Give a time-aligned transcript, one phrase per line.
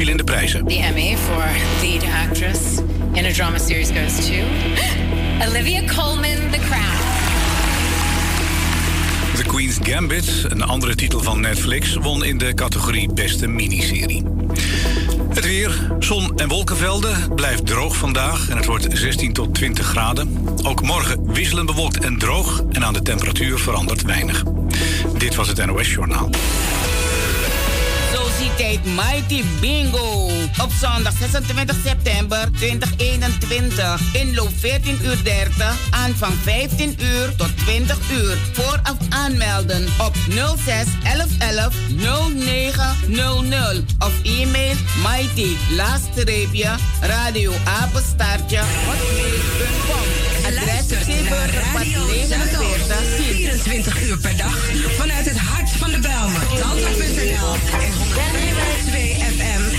[0.00, 0.66] verschillende prijzen.
[0.66, 1.44] The Emmy for
[1.80, 2.78] lead actress
[3.12, 4.34] in a drama series goes to
[5.48, 6.96] Olivia Colman, The Crown.
[9.36, 14.24] The Queen's Gambit, een andere titel van Netflix, won in de categorie beste miniserie.
[15.28, 20.46] Het weer, zon en wolkenvelden, blijft droog vandaag en het wordt 16 tot 20 graden.
[20.62, 24.44] Ook morgen wisselend bewolkt en droog en aan de temperatuur verandert weinig.
[25.18, 26.30] Dit was het NOS Journaal.
[28.60, 30.28] Sociëteit Mighty Bingo.
[30.62, 34.00] Op zondag 26 september 2021.
[34.12, 35.76] Inloop 14 uur 30.
[35.90, 38.36] Aanvang 15 uur tot 20 uur.
[38.52, 40.14] Vooraf aanmelden op
[40.56, 41.74] 06 11 11
[42.34, 43.82] 0900.
[43.98, 44.76] Of e-mail
[45.08, 48.60] mighty laagstreepje radio apenstaartje.
[50.46, 54.56] Adres Zeeburgerpad 49 24 uur per dag
[54.98, 56.40] vanuit het hart van de Belmen.
[56.60, 59.69] Tanta.nl en 102 FM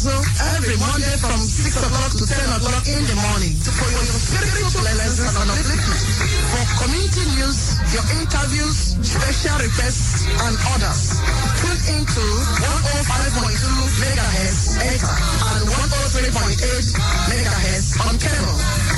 [0.00, 0.16] Radio
[0.56, 5.36] every Monday from 6 o'clock to 10 o'clock in the morning for your spiritual lessons
[5.36, 6.02] and upliftment.
[6.48, 11.20] For community news, your interviews, special requests, and others.
[11.60, 12.24] Tune into
[12.64, 15.16] 105.2 megahertz Ether
[15.52, 16.96] and 103.8
[17.28, 18.89] megahertz on cable.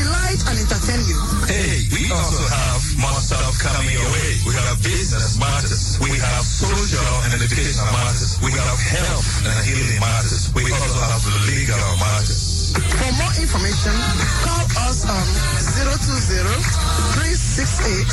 [0.00, 1.20] We delight and entertain you.
[1.44, 4.40] Hey, we also have more stuff coming your way.
[4.48, 6.00] We have business matters.
[6.00, 8.40] We have social and educational matters.
[8.40, 10.48] We have health and healing matters.
[10.56, 11.20] We also have
[11.52, 12.72] legal matters.
[12.72, 13.92] For more information,
[14.40, 15.26] call us on
[15.68, 18.08] 020-368-1968.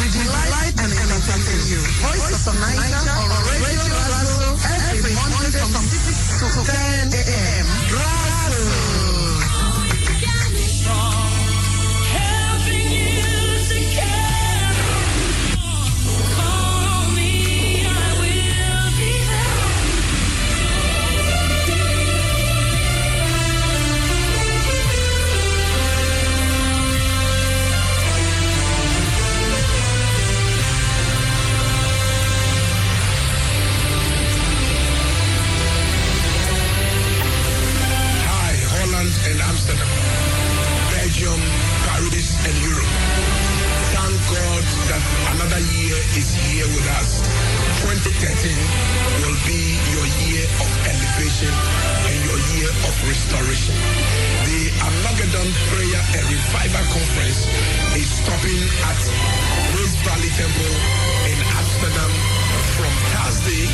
[0.00, 1.84] We delight and entertain you.
[2.08, 4.56] Voice of Naija on Radio Razo
[4.96, 8.15] every Monday from 6 to 10 a.m.
[46.16, 47.20] is here with us.
[47.84, 48.48] 2013
[49.20, 53.76] will be your year of elevation and your year of restoration.
[54.48, 57.44] The Armageddon Prayer and Revival Conference
[58.00, 59.00] is stopping at
[59.76, 60.72] Rose Valley Temple
[61.28, 62.12] in Amsterdam
[62.80, 63.68] from Thursday,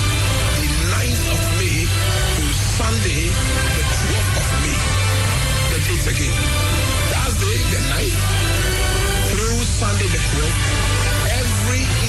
[0.59, 4.79] the 9th of May to Sunday, the 12th of May.
[5.71, 6.39] The dates again.
[7.07, 8.19] Thursday, the 9th,
[9.31, 11.03] through Sunday, the 12th.
[11.39, 12.02] Every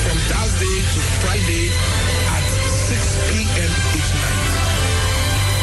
[0.00, 1.68] from Thursday to Friday
[2.32, 2.44] at
[2.88, 3.72] 6 p.m.
[3.92, 4.44] each night.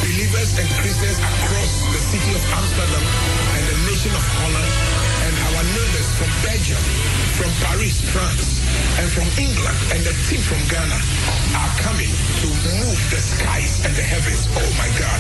[0.06, 4.72] Believers and Christians across the city of Amsterdam and the nation of Holland
[5.26, 6.81] and our neighbors from Belgium,
[7.34, 8.62] from Paris, France,
[9.02, 11.00] and from England and the team from Ghana
[11.58, 12.12] are coming
[12.42, 12.47] to
[12.78, 14.46] move the skies and the heavens.
[14.53, 15.20] Oh my God.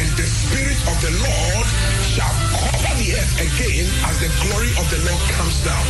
[0.00, 1.66] And the Spirit of the Lord
[2.00, 5.84] shall cover the earth again as the glory of the Lord comes down.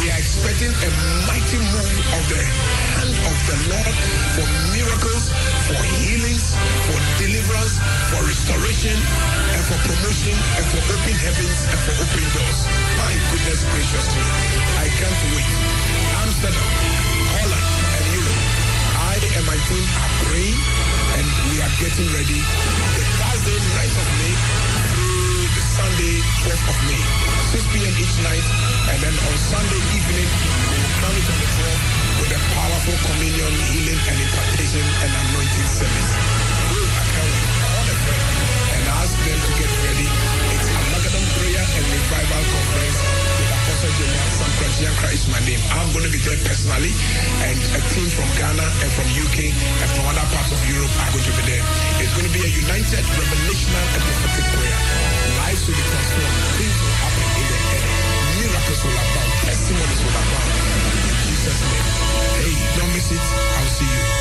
[0.00, 0.88] We are expecting a
[1.28, 3.94] mighty move of the hand of the Lord
[4.36, 5.24] for miracles,
[5.68, 6.56] for healings,
[6.88, 7.76] for deliverance,
[8.08, 12.60] for restoration, and for promotion, and for open heavens, and for open doors.
[12.96, 14.24] My goodness gracious me.
[14.80, 15.50] I can't wait.
[16.24, 16.68] Amsterdam,
[17.36, 17.66] Holland,
[17.96, 18.42] and Europe.
[18.96, 20.58] I and my team are praying
[21.18, 22.40] and we are getting ready.
[22.40, 24.61] The Thursday, 9th of May
[25.92, 27.02] Sunday, 12th of May.
[27.52, 27.94] 6 p.m.
[28.00, 28.46] each night.
[28.88, 31.76] And then on Sunday evening, we will come it on the floor
[32.16, 36.12] with a powerful communion, healing, and impartation and anointing service.
[36.72, 38.32] We are coming all the friends
[38.72, 40.08] and ask them to get ready.
[40.56, 42.98] It's a Armageddon Prayer and Revival Conference
[43.36, 44.31] with Apostle General
[44.82, 45.62] Kranchiankra is my name.
[45.70, 46.90] I'm going to be there personally,
[47.46, 51.10] and a team from Ghana and from UK and from other parts of Europe are
[51.14, 51.62] going to be there.
[52.02, 54.78] It's going to be a united, revelational, and prophetic prayer.
[55.38, 56.34] Lives will be transformed.
[56.58, 57.86] Things will happen in the air.
[58.42, 59.30] Miracles will abound.
[59.46, 60.50] Testimonies will abound.
[60.50, 61.86] In Jesus' name.
[62.42, 63.22] Hey, don't miss it.
[63.22, 64.11] I'll see you.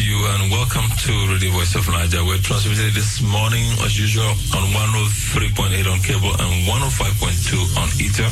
[0.00, 2.26] You and welcome to Radio Voice of Nigeria.
[2.26, 8.28] We're transmitting this morning, as usual, on 103.8 on cable and 105.2 on ether.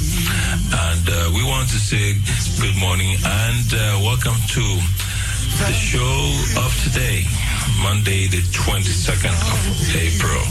[0.90, 2.19] And uh, we want to say
[2.61, 4.64] good morning and uh, welcome to
[5.62, 6.16] the show
[6.61, 7.25] of today,
[7.81, 9.60] Monday, the 22nd of
[9.94, 10.43] April.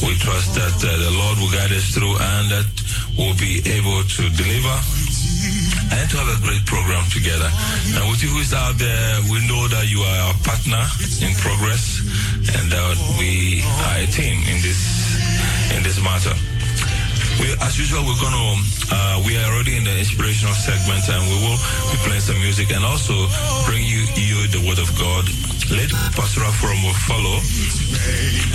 [0.00, 2.68] We trust that uh, the Lord will guide us through and that
[3.14, 4.74] we'll be able to deliver
[5.92, 7.50] and to have a great program together.
[7.94, 10.82] And with you who's out there, we know that you are our partner
[11.22, 12.02] in progress
[12.56, 14.80] and that we are a team in this
[15.74, 16.34] in this matter.
[17.40, 18.56] We, as usual, we're to,
[18.88, 21.60] uh, we are already in the inspirational segment and we will
[21.92, 23.12] be playing some music and also
[23.68, 25.28] bring you, you the word of God.
[25.68, 27.36] Let Pastoral Forum will follow.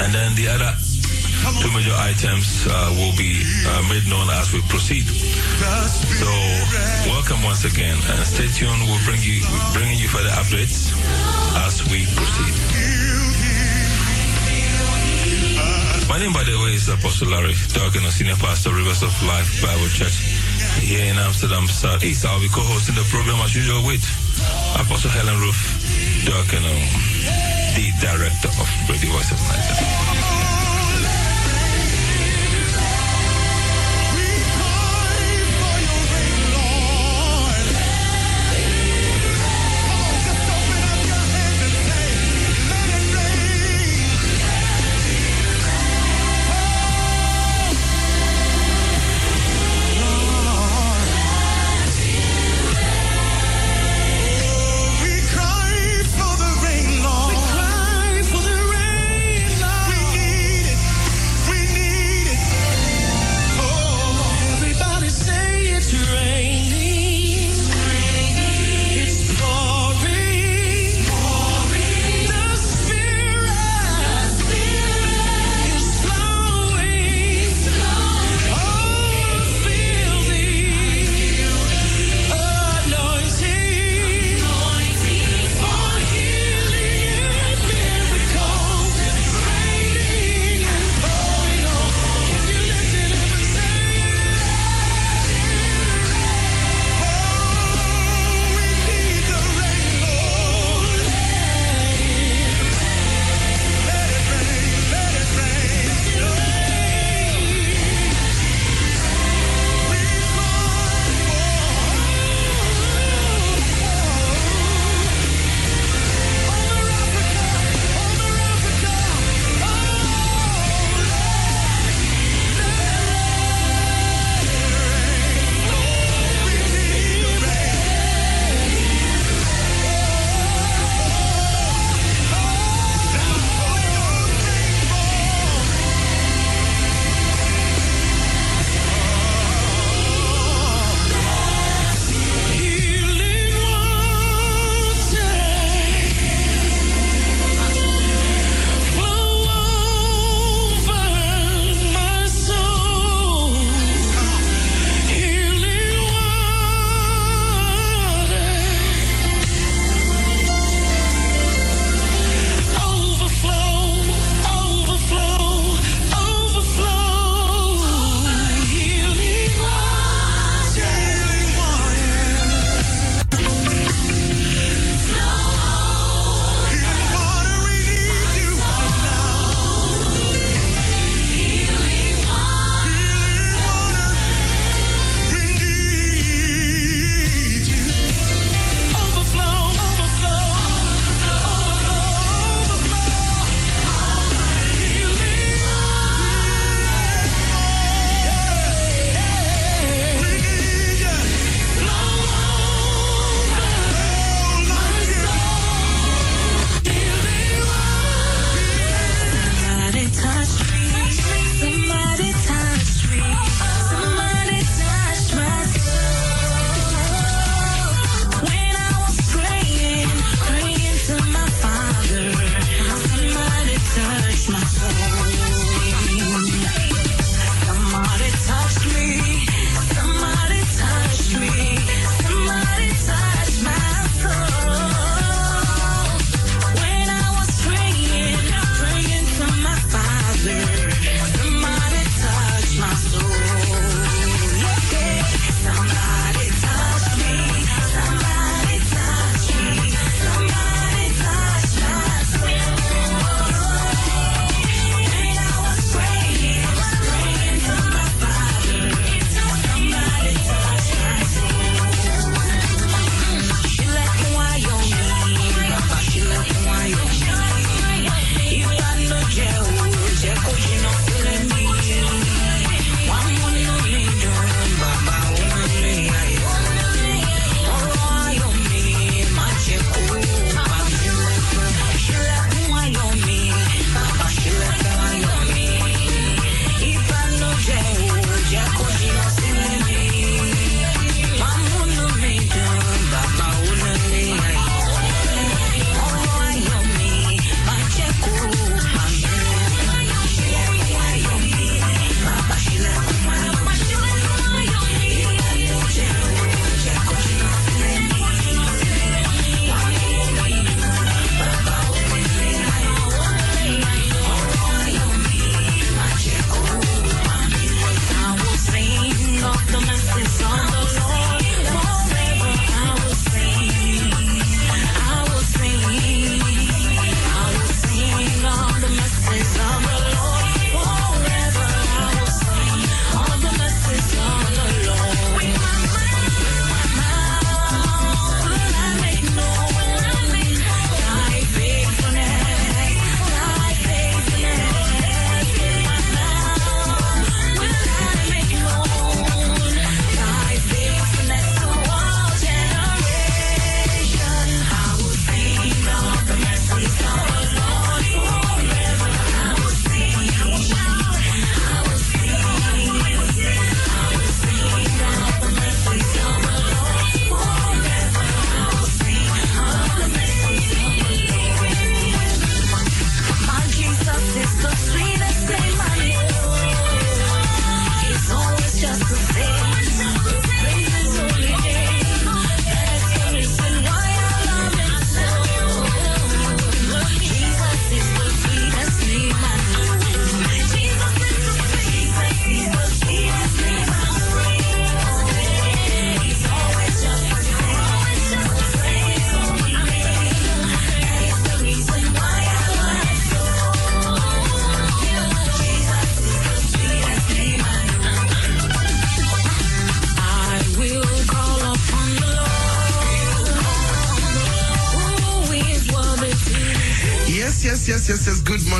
[0.01, 0.70] And then the other
[1.61, 5.05] two major items uh, will be uh, made known as we proceed.
[5.05, 6.29] So,
[7.09, 8.81] welcome once again, and stay tuned.
[8.85, 9.41] We'll bring you
[9.73, 10.93] bringing you further updates
[11.65, 12.53] as we proceed.
[16.09, 19.87] My name, by the way, is Apostle Larry Dawkins, Senior Pastor, Rivers of Life Bible
[19.87, 20.19] Church
[20.83, 22.25] here in Amsterdam Southeast.
[22.25, 24.03] I'll be co-hosting the program as usual with
[24.75, 25.57] Apostle Helen Roof
[26.25, 26.67] Dawkins,
[27.73, 30.30] the Director of Radio Voice of Nigeria.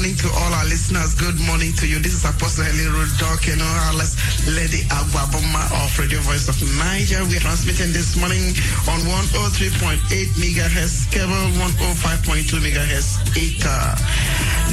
[0.01, 1.13] Morning to all our listeners.
[1.13, 1.99] Good morning to you.
[2.01, 4.17] This is Apostle Helen Rodok, you know, Alice
[4.49, 7.21] Lady Aguaboma of Radio Voice of Naija.
[7.29, 8.41] We're transmitting this morning
[8.89, 10.01] on 103.8
[10.41, 13.93] megahertz, cable 105.2 megahertz, ether.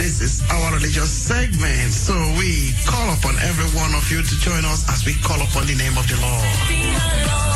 [0.01, 1.93] This is our religious segment.
[1.93, 5.67] So we call upon every one of you to join us as we call upon
[5.67, 7.48] the name of the Lord.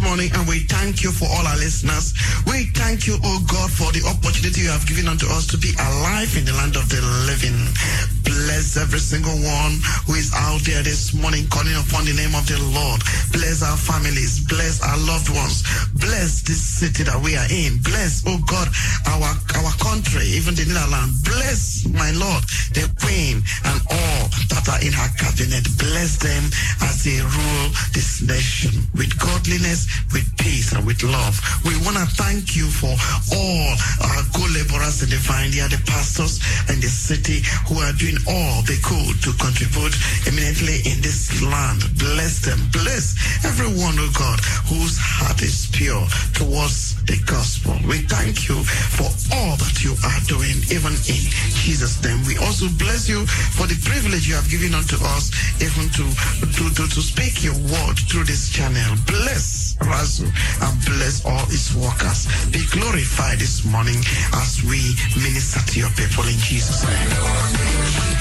[0.00, 2.14] Morning and we thank you for all our listeners.
[2.46, 5.72] We thank you, oh God, for the opportunity you have given unto us to be
[5.78, 7.56] alive in the land of the living.
[8.24, 12.44] Bless every single one who is out there this morning calling upon the name of
[12.46, 13.00] the Lord.
[13.32, 14.44] Bless our families.
[14.44, 15.62] Bless our loved ones.
[15.94, 17.80] Bless this city that we are in.
[17.82, 18.68] Bless, oh God,
[19.08, 21.22] our, our country, even the Netherlands.
[21.22, 22.42] Bless, my Lord,
[22.74, 22.86] the
[24.88, 25.64] in her cabinet.
[25.76, 26.44] Bless them
[26.80, 31.36] as they rule this nation with godliness, with peace, and with love.
[31.68, 32.88] We want to thank you for
[33.36, 33.68] all
[34.08, 36.40] our good laborers in the vineyard, the pastors
[36.72, 39.92] in the city who are doing all they could to contribute
[40.24, 41.84] eminently in this land.
[42.00, 42.56] Bless them.
[42.72, 43.12] Bless
[43.44, 44.40] everyone, oh God,
[44.72, 47.76] whose heart is pure towards the gospel.
[47.84, 51.22] We thank you for all that you are doing, even in
[51.60, 52.24] Jesus' name.
[52.24, 55.28] We also bless you for the privilege you have given unto us,
[55.60, 56.04] even to,
[56.56, 58.96] to, to, to speak your word through this channel.
[59.04, 60.26] Bless Razu
[60.62, 62.26] and bless all his workers.
[62.50, 64.02] Be glorified this morning
[64.34, 68.18] as we minister to your people in Jesus' name.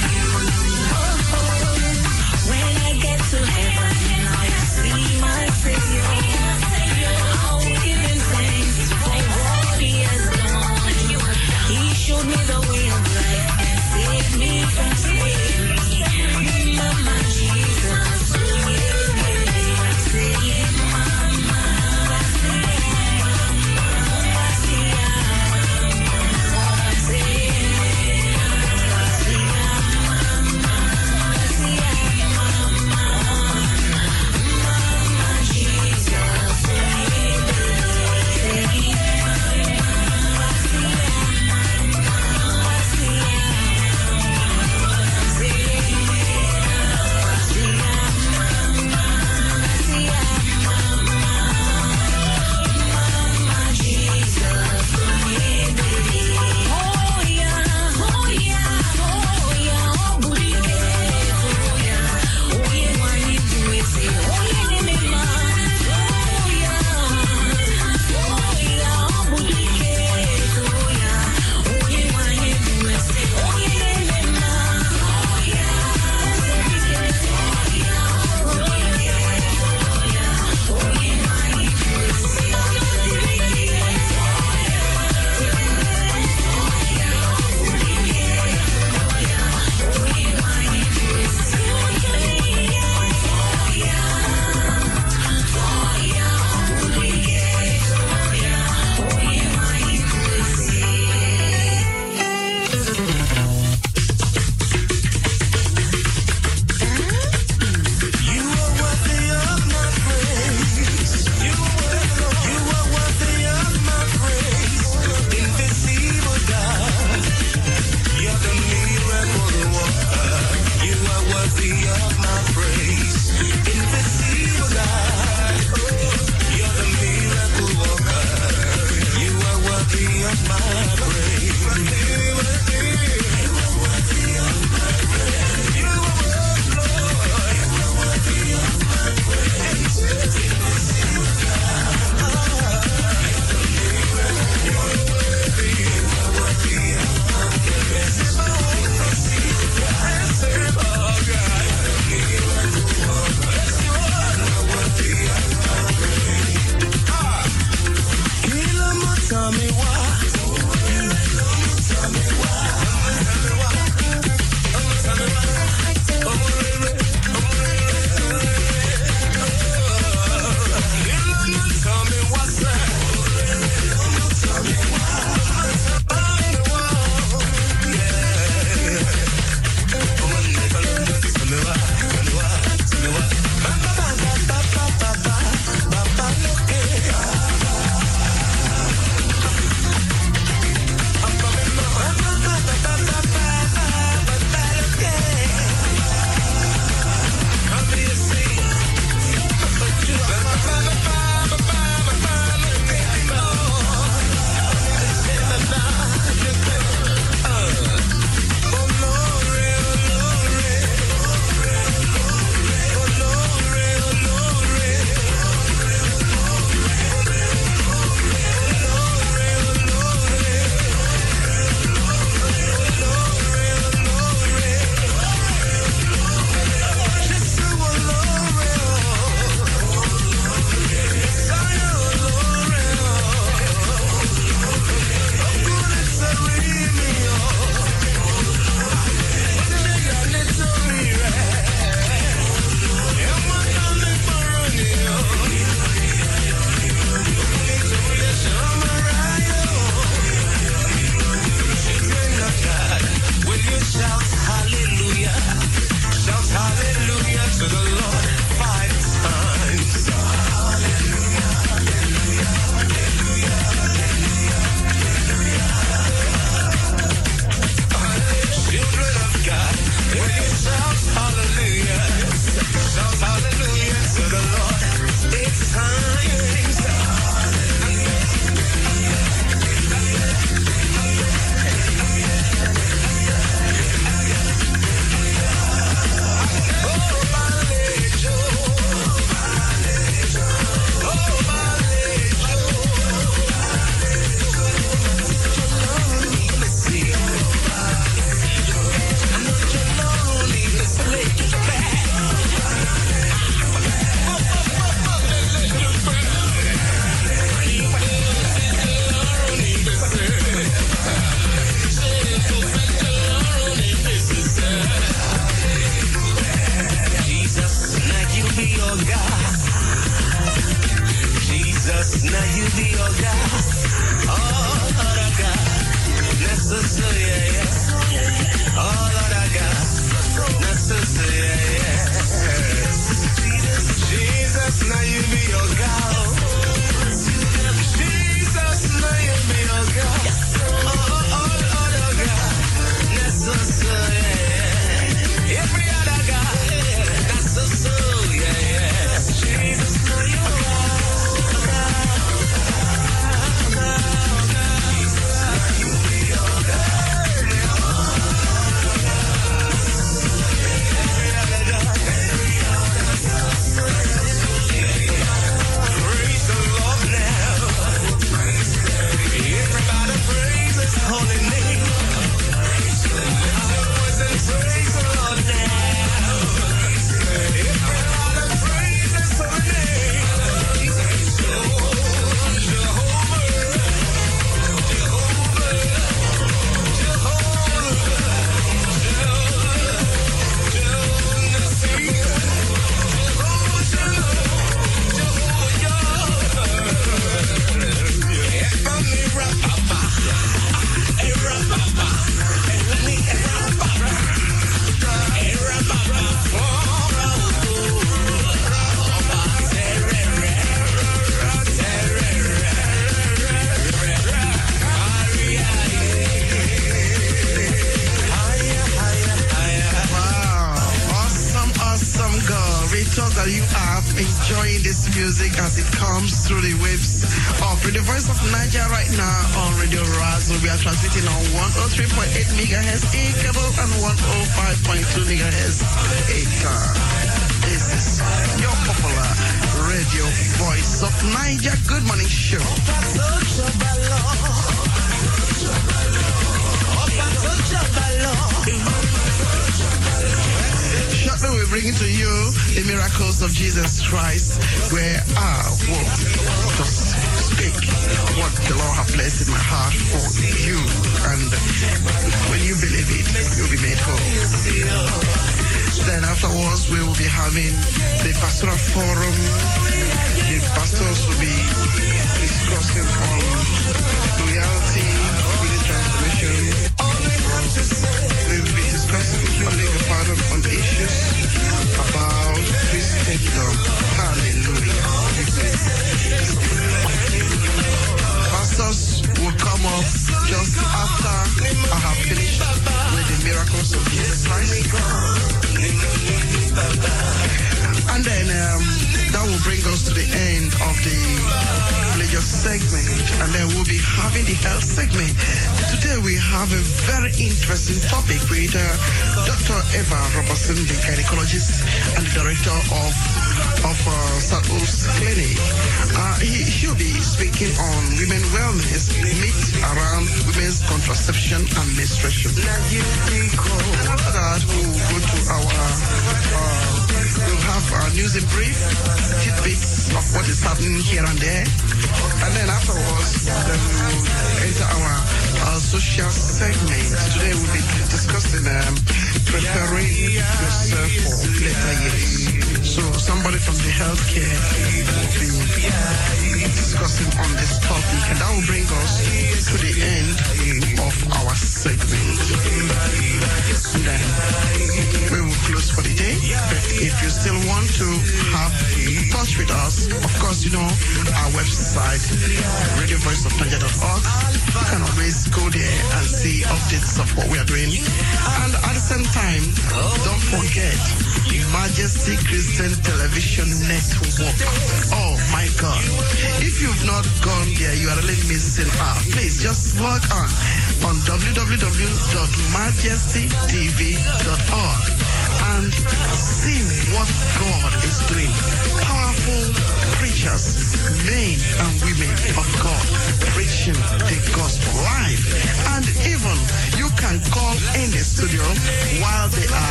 [12.28, 12.67] Me the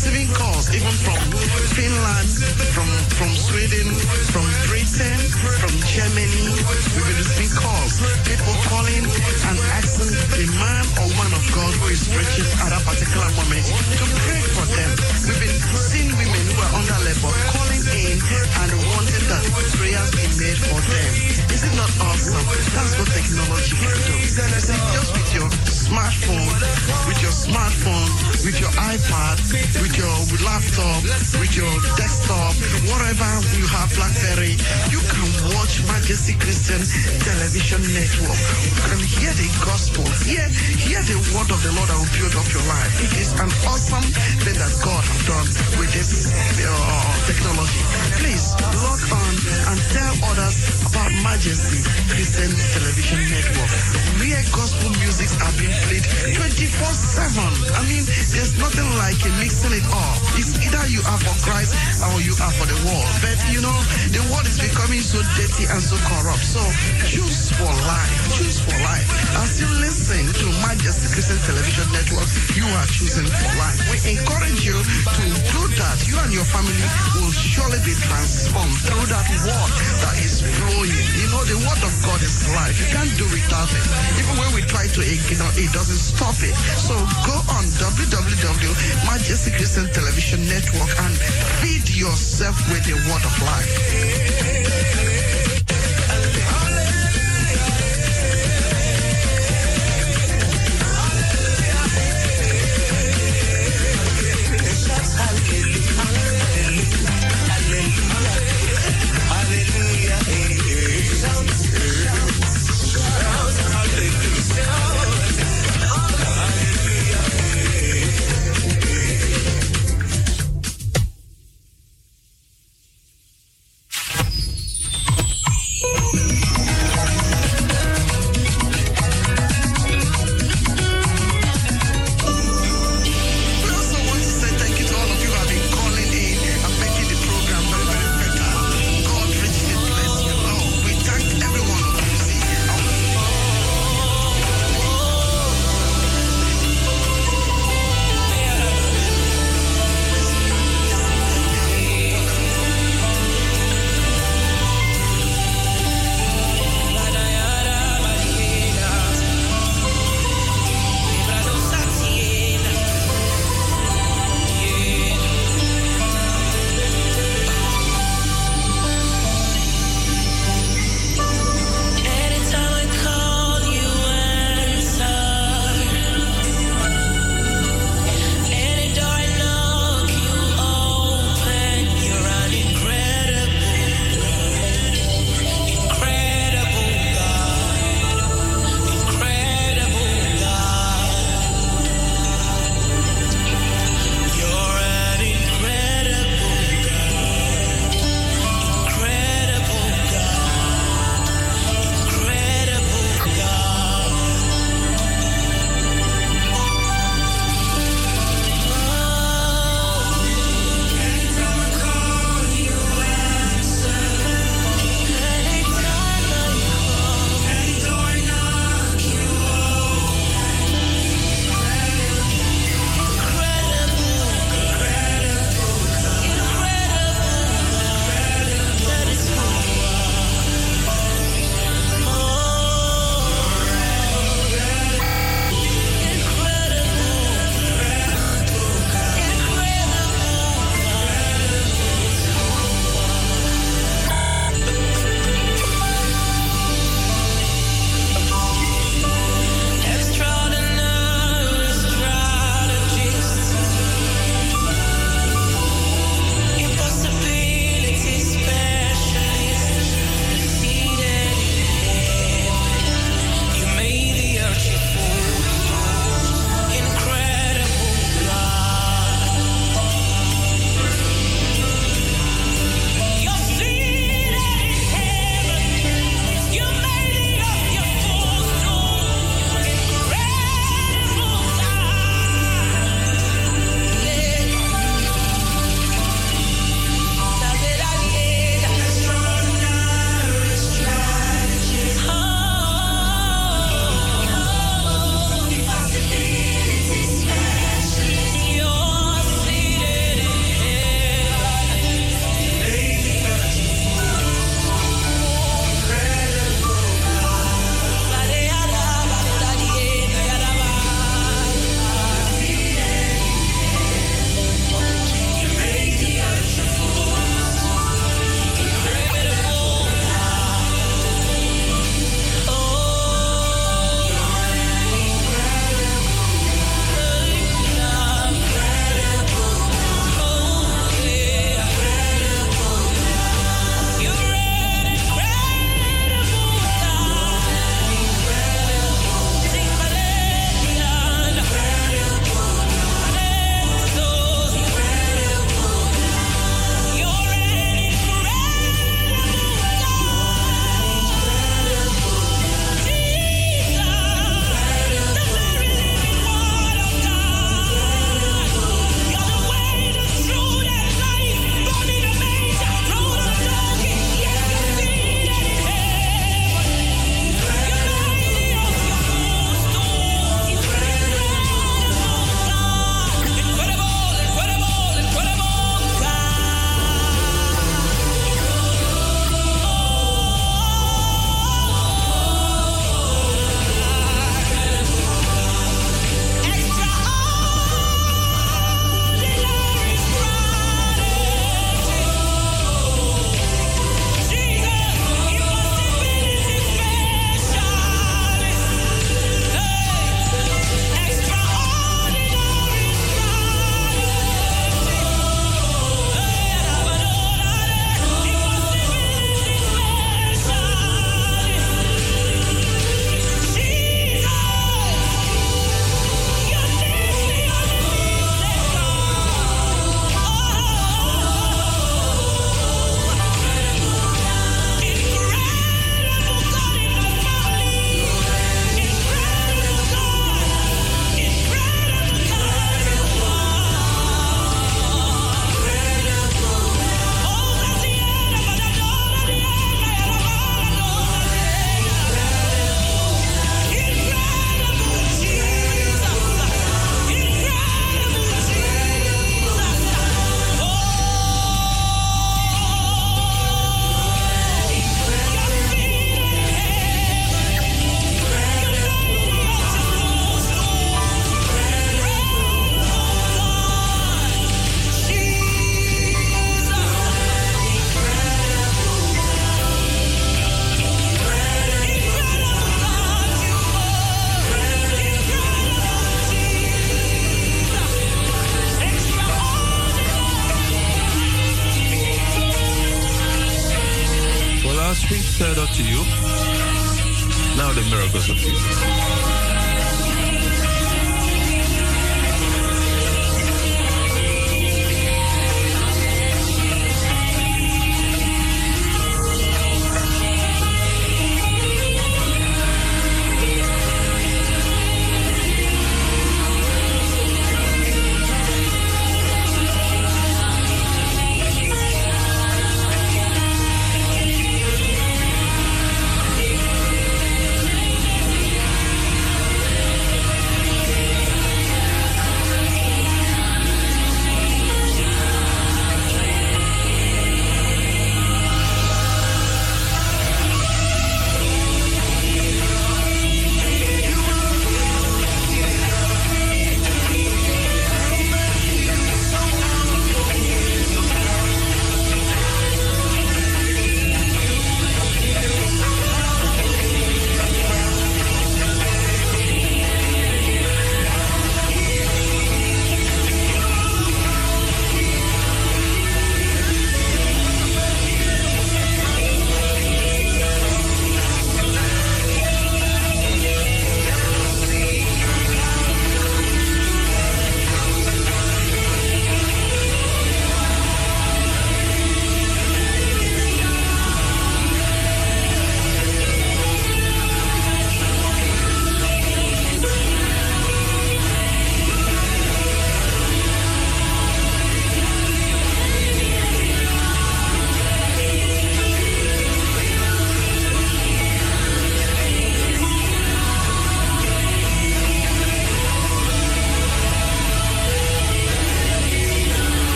[0.00, 1.20] receiving calls even from
[1.76, 2.32] Finland,
[2.72, 2.88] from
[3.20, 3.92] from Sweden,
[4.32, 5.20] from Britain,
[5.60, 6.56] from Germany.
[6.96, 8.00] We've been receiving calls.
[8.24, 12.80] People calling and asking the man or woman of God who is preaching at a
[12.80, 13.66] particular moment
[14.00, 14.90] to pray for them.
[15.28, 18.16] We've been seeing women who are under labor calling in
[18.56, 19.44] and wanting that
[19.76, 21.39] prayers be made for them.
[21.60, 22.40] Is it not awesome?
[22.72, 24.16] That's what technology can do.
[24.96, 26.48] Just with your smartphone,
[27.04, 28.08] with your smartphone,
[28.48, 29.36] with your iPad,
[29.84, 31.04] with your laptop,
[31.36, 31.68] with your
[32.00, 32.56] desktop,
[32.88, 33.28] whatever
[33.60, 34.56] you have, BlackBerry,
[34.88, 36.80] you can watch Majesty Christian
[37.28, 38.40] Television Network.
[38.64, 40.48] You can hear the gospel, hear,
[40.80, 43.04] hear the word of the Lord that will build up your life.
[43.04, 44.08] It is an awesome
[44.48, 46.72] thing that God has done with this uh,
[47.28, 47.84] technology.
[48.16, 49.34] Please log on
[49.68, 50.56] and tell others
[50.88, 53.70] about Majesty Christian Television Network,
[54.22, 56.06] where gospel music are being played
[56.38, 57.42] 24-7.
[57.74, 60.14] I mean, there's nothing like a mixing it up.
[60.38, 61.74] It's either you are for Christ
[62.06, 63.10] or you are for the world.
[63.18, 63.74] But you know,
[64.14, 66.46] the world is becoming so dirty and so corrupt.
[66.46, 66.62] So
[67.10, 68.14] choose for life.
[68.38, 69.10] Choose for life.
[69.42, 73.74] As you listen to Majesty Christian Television Network, you are choosing for life.
[73.90, 75.98] We encourage you to do that.
[76.06, 76.78] You and your family
[77.18, 79.70] will surely be transformed through that word
[80.06, 80.94] that is flowing.
[81.18, 82.76] You know, the word of God is life.
[82.80, 83.84] You can't do without it.
[84.20, 86.54] Even when we try to ignore it, doesn't stop it.
[86.76, 91.14] So go on www.majesty Christian Television Network and
[91.62, 95.09] feed yourself with the word of life.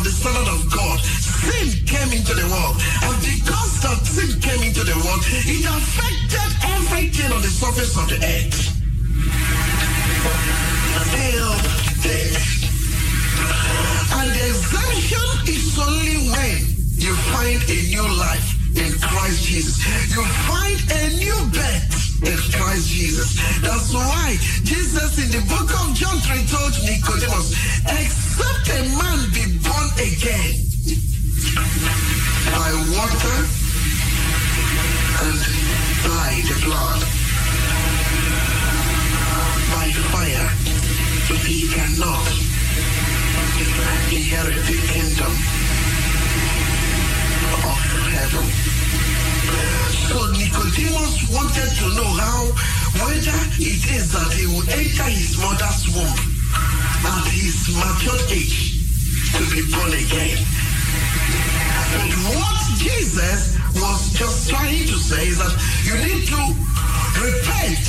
[0.00, 2.76] of the standard of God, sin came into the world.
[3.04, 8.08] And because that sin came into the world, it affected everything on the surface of
[8.08, 8.56] the earth.
[11.12, 11.52] Till
[12.00, 12.48] death.
[14.16, 16.60] And the exemption is only when
[16.96, 19.84] you find a new life in Christ Jesus.
[20.16, 23.36] You find a new birth in Christ Jesus.
[23.60, 27.52] That's why Jesus in the book of John 3 told Nicodemus,
[28.40, 30.54] except a man be born again.
[32.50, 33.38] By water
[35.20, 35.40] and
[36.04, 37.00] by the blood,
[39.70, 40.48] by fire,
[41.44, 42.26] he cannot
[44.10, 45.32] inherit the kingdom
[47.68, 47.78] of
[48.14, 48.46] heaven.
[50.08, 52.44] So Nicodemus wanted to know how,
[53.04, 56.29] whether it is that he will enter his mother's womb
[57.04, 58.80] at his matured age
[59.36, 60.38] to be born again.
[61.92, 66.40] But what Jesus was just trying to say is that you need to
[67.20, 67.82] repent,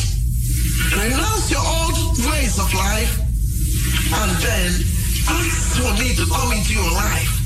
[0.96, 1.98] renounce your old
[2.32, 3.14] ways of life,
[4.14, 4.72] and then
[5.28, 7.42] ask for me to come into your life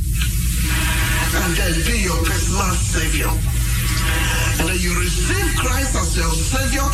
[1.36, 3.30] and then be your personal savior.
[4.60, 6.88] And then you receive Christ as your savior,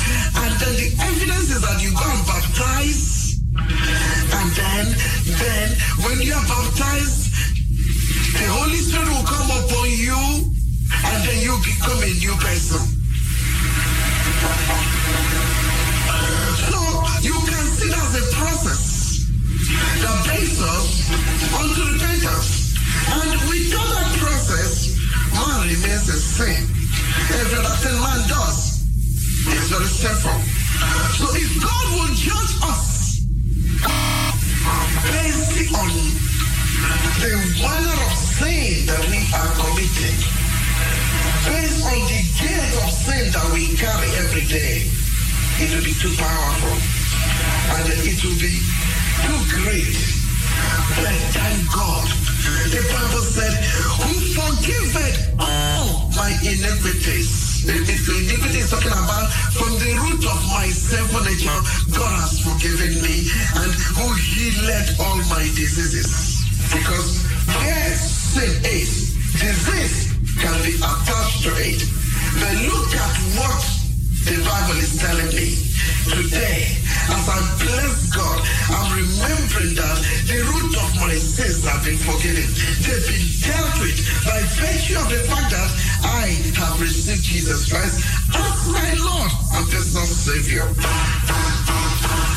[0.43, 3.20] and then the evidence is that you go and baptize.
[3.57, 4.85] And then,
[5.39, 5.69] then
[6.07, 7.27] when you are baptized,
[8.31, 12.79] the Holy Spirit will come upon you, and then you become a new person.
[16.63, 16.79] So
[17.21, 19.27] you can see that's a process
[19.99, 21.11] that brings us
[21.51, 22.71] unto repentance.
[23.11, 24.95] And without that process,
[25.35, 26.71] man remains the same.
[27.35, 28.87] Every other thing man does
[29.43, 30.39] is very simple.
[31.19, 32.90] So if God will judge us
[35.09, 35.89] based on
[37.21, 40.19] the manner of sin that we are committing,
[41.45, 44.86] based on the guilt of sin that we carry every day,
[45.61, 46.77] it will be too powerful.
[47.73, 48.61] And it will be
[49.25, 49.97] too great.
[50.97, 52.07] But thank God.
[52.69, 53.53] The Bible said,
[54.01, 57.50] Who forgiveth all my iniquities.
[57.62, 61.59] The iniquity is talking about from the root of my sinful nature,
[61.93, 63.30] God has forgiven me
[63.62, 66.41] and who healed all my diseases.
[66.74, 67.22] Because
[67.53, 70.09] where sin is, disease
[70.41, 71.86] can be attached to it.
[72.41, 73.62] But look at what
[74.26, 75.70] the Bible is telling me
[76.09, 76.77] today.
[77.09, 82.47] As I bless God, I'm remembering that the root of my sins have been forgiven.
[82.84, 85.69] They've been dealt with by virtue of the fact that
[86.03, 86.27] I
[86.59, 90.65] have received Jesus Christ as my Lord and personal Savior.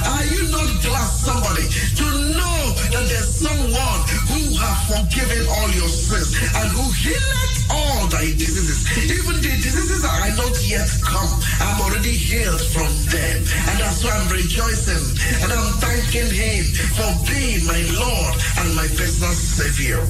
[0.04, 1.66] Are you not glad, somebody,
[1.96, 2.58] to know
[2.92, 8.84] that there's someone who has forgiven all your sins and who healed all thy diseases?
[9.10, 11.30] Even the diseases that are not yet come,
[11.60, 13.33] I'm already healed from them.
[13.42, 15.04] And that's why I'm rejoicing
[15.42, 16.64] and I'm thanking him
[16.94, 20.00] for being my Lord and my personal Savior.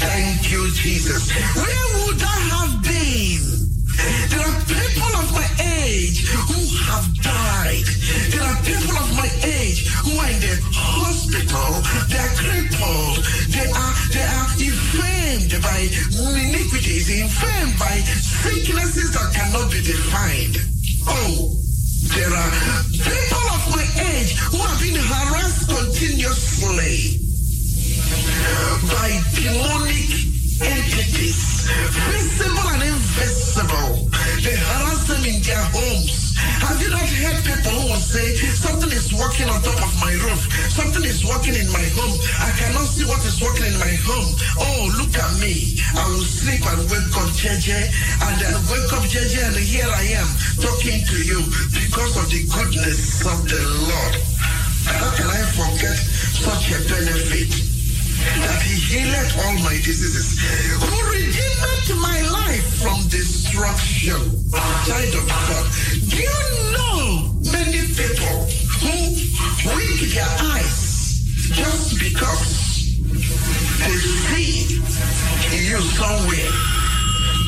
[0.00, 1.28] Thank you, Jesus.
[1.56, 3.68] Where would I have been?
[4.30, 5.48] There are people of my
[5.84, 7.84] age who have died.
[8.30, 11.82] There are people of my age who are in the hospital.
[12.08, 13.18] They are crippled.
[13.50, 15.80] They are they are infirmed by
[16.14, 20.56] iniquities, infirmed by sicknesses that cannot be defined.
[21.08, 21.57] Oh,
[22.14, 22.50] there are
[22.92, 27.18] people of my age who have been harassed continuously
[28.88, 30.08] by demonic
[30.60, 31.68] entities,
[32.08, 34.08] visible and invisible.
[34.42, 36.27] They harass them in their homes.
[36.58, 40.12] Have you not heard people who will say, something is walking on top of my
[40.12, 43.94] roof, something is walking in my home, I cannot see what is walking in my
[44.02, 44.30] home.
[44.58, 45.78] Oh, look at me.
[45.94, 50.04] I will sleep and wake up JJ, and then wake up JJ, and here I
[50.18, 50.28] am
[50.58, 51.40] talking to you
[51.70, 54.14] because of the goodness of the Lord.
[54.90, 57.77] How can I forget such a benefit?
[58.18, 60.38] That he healed all my diseases,
[60.80, 64.20] who redeemed my life from destruction.
[64.86, 65.66] Child of God,
[66.08, 66.40] do you
[66.74, 68.36] know many people
[68.82, 68.94] who
[69.74, 72.98] wink their eyes just because
[73.78, 73.96] they
[74.26, 74.80] see
[75.68, 76.52] you somewhere?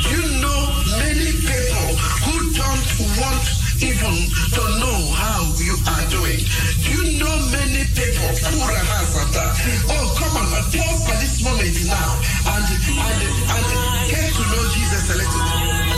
[0.03, 0.61] Do you know
[0.99, 1.89] many people
[2.25, 2.87] who don't
[3.19, 6.41] want even to know how you are doing.
[6.85, 8.77] Do you know many people, who are
[9.33, 9.57] that?
[9.89, 13.23] oh come on, pause for this moment now and, and,
[13.57, 15.91] and get to know Jesus a little.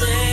[0.00, 0.29] forgiven,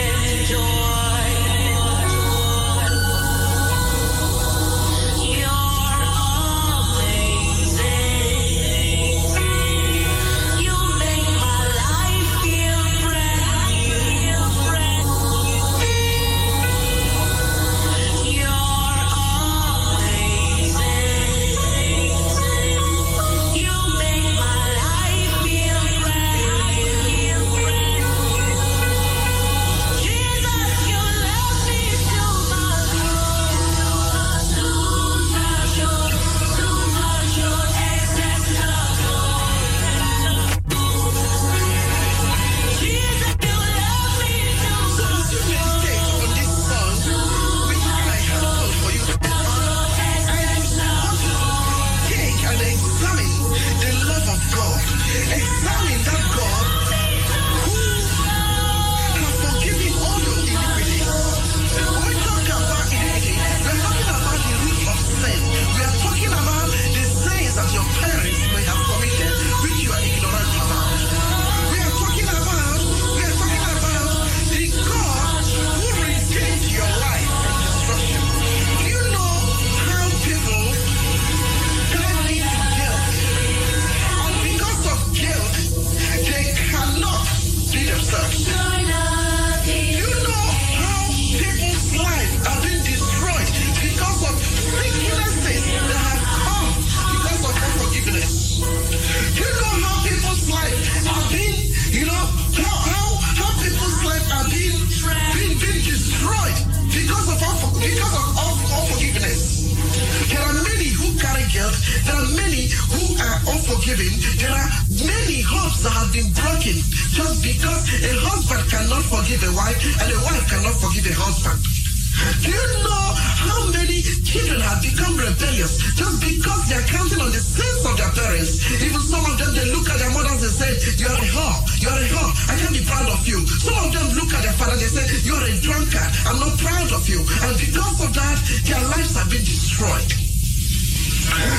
[134.34, 137.20] At their father, they say, You are a drunkard, I'm not proud of you.
[137.20, 140.12] And because of that, their lives have been destroyed.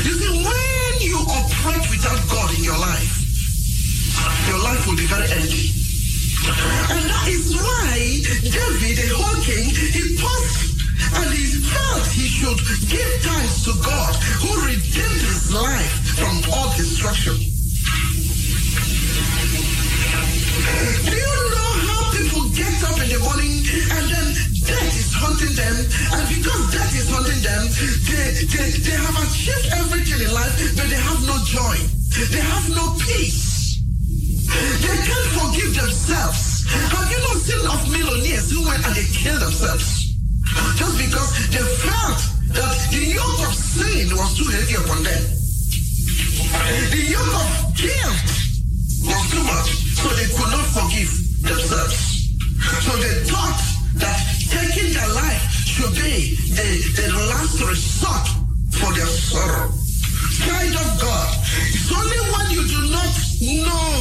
[0.05, 3.13] You see, when you operate without God in your life,
[4.49, 5.79] your life will be very empty.
[6.93, 10.69] And that is why David, the whole king, he paused
[11.15, 12.59] and he felt he should
[12.89, 17.37] give thanks to God who redeemed his life from all destruction.
[21.05, 21.48] Do you
[22.59, 23.55] get up in the morning
[23.95, 24.29] and then
[24.67, 25.77] death is hunting them?
[26.11, 27.63] And because death is hunting them,
[28.11, 31.79] they, they, they have achieved everything in life, but they have no joy.
[32.35, 33.79] They have no peace.
[34.83, 36.67] They can't forgive themselves.
[36.67, 40.19] Have you not seen of millionaires who went and they killed themselves?
[40.75, 42.21] Just because they felt
[42.59, 45.23] that the yoke of sin was too heavy upon them.
[46.91, 48.29] The yoke of guilt
[49.07, 51.13] was too much, so they could not forgive
[51.47, 52.08] themselves.
[52.59, 53.61] So they thought
[54.03, 54.19] that
[54.51, 58.27] taking their life should be the, the last resort
[58.75, 59.71] for their sorrow.
[60.43, 61.31] Child of God,
[61.71, 63.15] it's only when you do not
[63.63, 63.95] know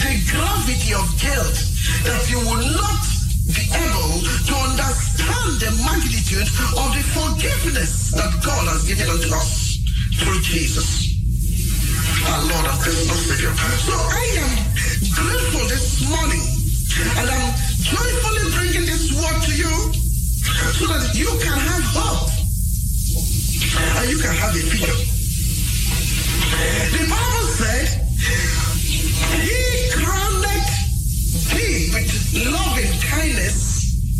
[0.00, 1.56] the gravity of guilt
[2.04, 3.02] that you will not
[3.48, 9.78] be able to understand the magnitude of the forgiveness that God has given unto us
[10.20, 11.16] through Jesus.
[12.26, 13.52] Our Lord and Savior.
[13.86, 14.52] So I am
[15.14, 16.42] grateful this morning
[17.20, 19.74] and I'm joyfully bringing this word to you
[20.74, 22.30] so that you can have hope
[23.98, 24.98] and you can have a future.
[26.90, 27.86] The Bible said,
[29.38, 29.62] He
[29.94, 30.42] crowned
[31.54, 32.10] thee with
[32.50, 33.58] loving kindness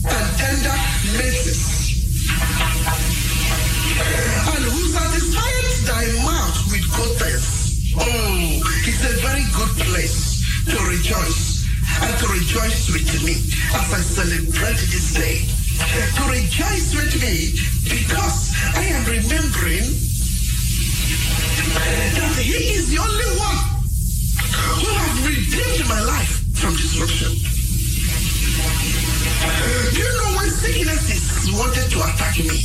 [0.06, 0.78] and tender
[1.18, 1.62] mercies,
[4.46, 7.46] and who satisfies thy mouth with good things.
[7.98, 11.55] Oh, it's a very good place to rejoice
[12.02, 13.32] and to rejoice with me
[13.74, 15.46] as I celebrate this day.
[16.16, 17.52] To rejoice with me
[17.84, 19.86] because I am remembering
[22.16, 23.58] that He is the only one
[24.80, 27.32] who has redeemed my life from destruction.
[29.92, 32.58] Do you know when sickness is wanted to attack me?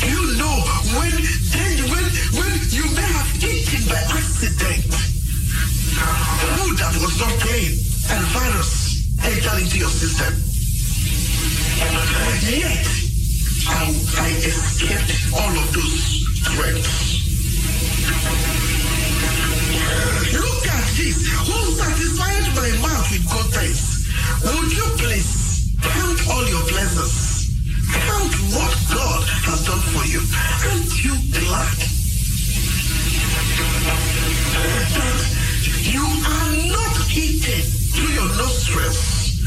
[0.00, 0.56] Do you know
[0.96, 1.12] when
[1.92, 2.04] when
[2.36, 5.21] when you may have eaten by accident
[5.92, 7.72] food that was not clean
[8.10, 8.72] and virus
[9.20, 10.32] entered into your system?
[12.48, 12.86] Yet
[13.68, 17.12] I, I escaped all of those threats.
[20.32, 21.18] Look at this.
[21.46, 24.08] Who satisfied my mouth with good things?
[24.44, 27.52] Would you please count all your blessings?
[27.92, 30.20] Count what God has done for you.
[30.64, 31.92] Aren't you glad
[35.86, 39.40] you are not eaten through your nostrils?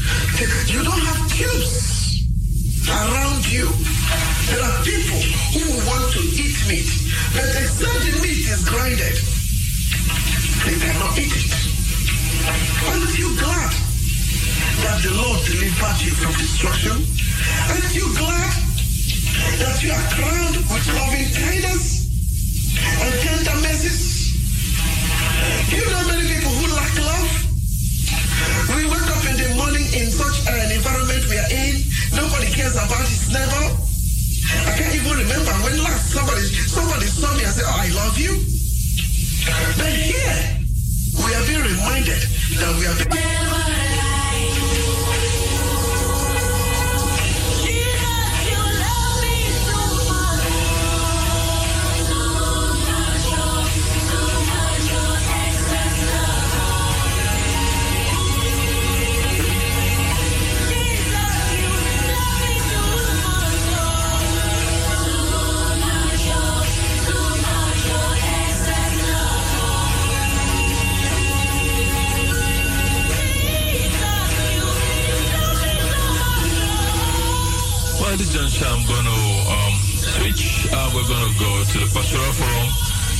[0.68, 2.26] You don't have tubes
[2.88, 3.66] around you.
[4.50, 5.22] There are people
[5.54, 6.90] who want to eat meat,
[7.32, 9.16] but except the meat is grinded,
[10.66, 11.52] they cannot eat it.
[12.90, 13.72] Aren't you glad
[14.82, 16.96] that the Lord delivered you from destruction?
[17.70, 18.52] Aren't you glad
[19.62, 22.06] that you are crowned with loving kindness
[22.76, 24.15] and tender mercies?
[25.74, 27.30] You know many people who lack love?
[28.76, 31.74] We wake up in the morning in such an environment we are in.
[32.14, 33.64] Nobody cares about his neighbor.
[34.66, 38.16] I can't even remember when last somebody somebody saw me and said, oh, I love
[38.18, 38.32] you.
[39.78, 40.38] But here,
[41.22, 42.22] we are being reminded
[42.58, 44.05] that we are
[78.56, 79.20] junction, I'm going to
[79.52, 80.68] um, switch.
[80.72, 82.68] Uh, we're going to go to the pastoral forum,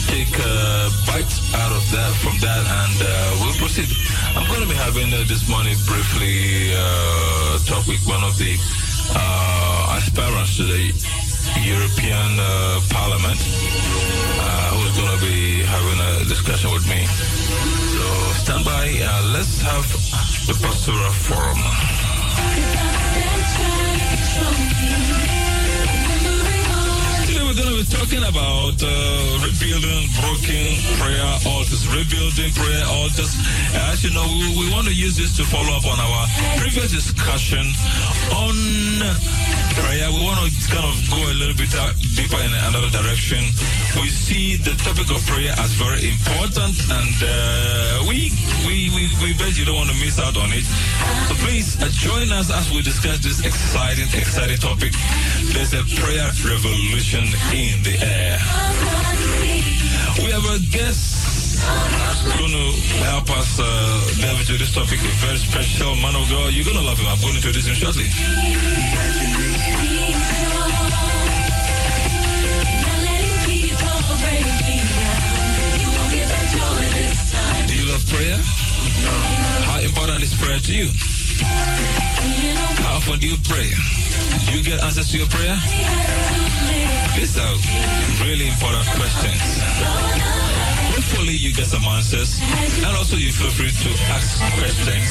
[0.09, 3.89] take a bite out of that from that, and uh, we'll proceed.
[4.37, 8.57] I'm going to be having uh, this morning briefly uh, talk with one of the
[9.14, 10.93] uh, aspirants to the
[11.64, 17.05] European uh, Parliament, uh, who is going to be having a discussion with me.
[17.05, 18.05] So
[18.45, 18.89] stand by.
[19.32, 19.87] Let's have
[20.47, 21.61] the pastoral forum.
[27.57, 33.32] We're going to be talking about uh, rebuilding broken prayer altars, rebuilding prayer altars.
[33.88, 36.28] As you know, we, we want to use this to follow up on our
[36.61, 37.64] previous discussion
[38.36, 38.52] on
[39.76, 40.08] prayer.
[40.08, 43.44] We want to kind of go a little bit uh, deeper in another direction.
[44.00, 48.32] We see the topic of prayer as very important, and uh, we,
[48.64, 50.64] we we we bet you don't want to miss out on it.
[51.28, 54.92] So please uh, join us as we discuss this exciting, exciting topic.
[55.52, 58.38] There's a prayer revolution in the air.
[60.18, 61.45] We have a guest
[63.30, 64.98] us uh, this topic.
[65.00, 65.12] A.
[67.86, 68.06] You're.
[77.66, 78.38] Do you love prayer?
[79.64, 80.88] How important is prayer to you?
[82.82, 83.70] How often do you pray?
[84.46, 85.56] Do you get answers to your prayer?
[87.16, 87.54] These are
[88.24, 90.55] really important questions.
[91.07, 95.07] Hopefully you get some answers and also you feel free to ask questions.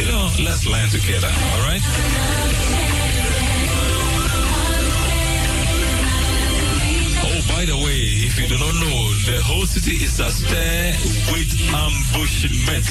[0.00, 3.03] You know, let's learn together, all right?
[7.64, 10.92] By the way, if you do not know, the whole city is a astir
[11.32, 12.84] with ambushment.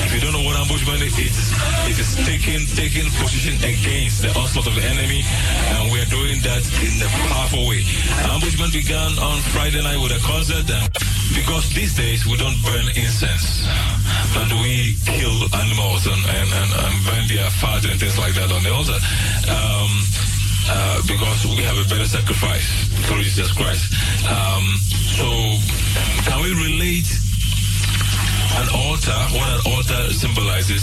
[0.00, 4.72] If you don't know what ambushment is, it is taking taking position against the onslaught
[4.72, 5.20] of the enemy,
[5.76, 7.84] and we are doing that in a powerful way.
[8.32, 10.64] Ambushment began on Friday night with a concert,
[11.36, 13.68] because these days we don't burn incense,
[14.40, 18.48] and we kill animals and, and, and, and burn their fat and things like that
[18.48, 18.96] on the altar.
[19.52, 19.92] Um,
[20.68, 23.92] uh, because we have a better sacrifice through Jesus Christ.
[24.26, 24.64] Um,
[25.14, 25.26] so,
[26.26, 27.08] can we relate
[28.58, 30.82] an altar, what an altar symbolizes,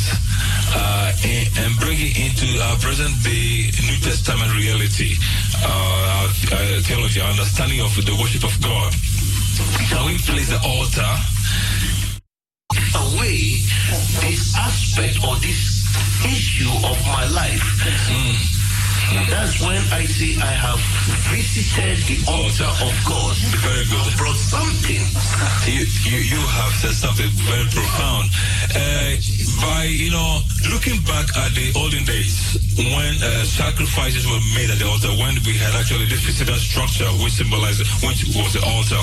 [0.76, 5.16] uh, and, and bring it into our present day New Testament reality,
[5.62, 8.94] uh, our, our theology, our understanding of the worship of God?
[9.90, 11.12] Can we place the altar
[12.96, 13.58] away
[14.22, 15.84] this aspect or this
[16.26, 18.53] issue of my life.
[19.14, 20.82] That's when I say I have
[21.30, 23.36] visited the altar of God.
[23.61, 24.01] Very good.
[24.01, 25.03] I brought something.
[25.70, 28.34] You, you, you have said something very profound.
[28.74, 29.14] Uh,
[29.61, 30.41] by, you know,
[30.74, 35.38] looking back at the olden days when uh, sacrifices were made at the altar, when
[35.45, 38.97] we had actually this physical structure which symbolized, which was the altar.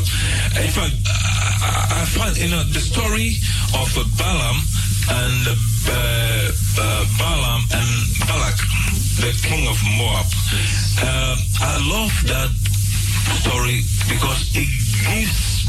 [0.58, 3.38] In fact, I, I find, you know, the story
[3.78, 4.58] of uh, Balaam
[5.10, 7.90] and uh, uh, Balaam and
[8.26, 8.58] Balak,
[9.20, 10.24] the king of Moab.
[10.96, 12.48] Uh, I love that
[13.44, 14.68] story because it
[15.04, 15.68] gives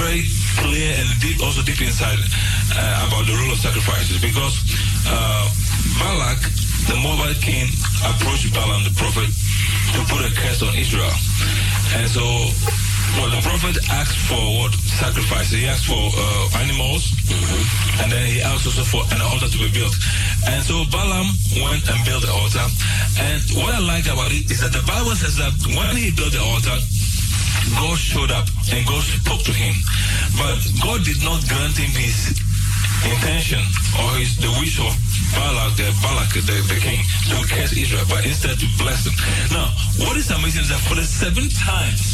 [0.00, 0.24] very
[0.56, 2.16] clear and deep, also deep inside
[2.72, 4.16] uh, about the role of sacrifices.
[4.16, 4.64] Because
[5.04, 5.44] uh,
[6.00, 6.40] Balak,
[6.88, 7.68] the Moabite king,
[8.00, 11.12] approached Balaam, the prophet, to put a curse on Israel.
[12.00, 12.24] And so,
[13.16, 15.50] well, the prophet asked for what sacrifice?
[15.50, 17.10] He asked for uh, animals,
[18.02, 19.94] and then he asked also for an altar to be built.
[20.46, 21.28] And so Balaam
[21.64, 22.66] went and built the altar.
[23.18, 26.32] And what I like about it is that the Bible says that when he built
[26.32, 26.76] the altar,
[27.76, 29.74] God showed up and God spoke to him.
[30.38, 32.34] But God did not grant him his
[33.04, 33.60] intention
[34.00, 34.92] or his the wish of
[35.34, 37.00] Balak, the Balak, the, the king,
[37.30, 39.14] to curse Israel, but instead to bless them.
[39.54, 39.70] Now,
[40.02, 42.09] what is amazing is that for the seven times,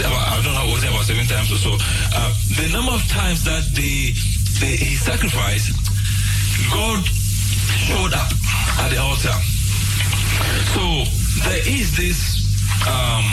[0.00, 1.72] about, I don't know, about seven times or so,
[2.14, 4.12] uh, the number of times that the,
[4.60, 5.72] the he sacrificed,
[6.72, 7.04] God
[7.86, 8.30] showed up
[8.80, 9.36] at the altar.
[10.74, 11.04] So
[11.44, 12.40] there is this
[12.86, 13.26] um,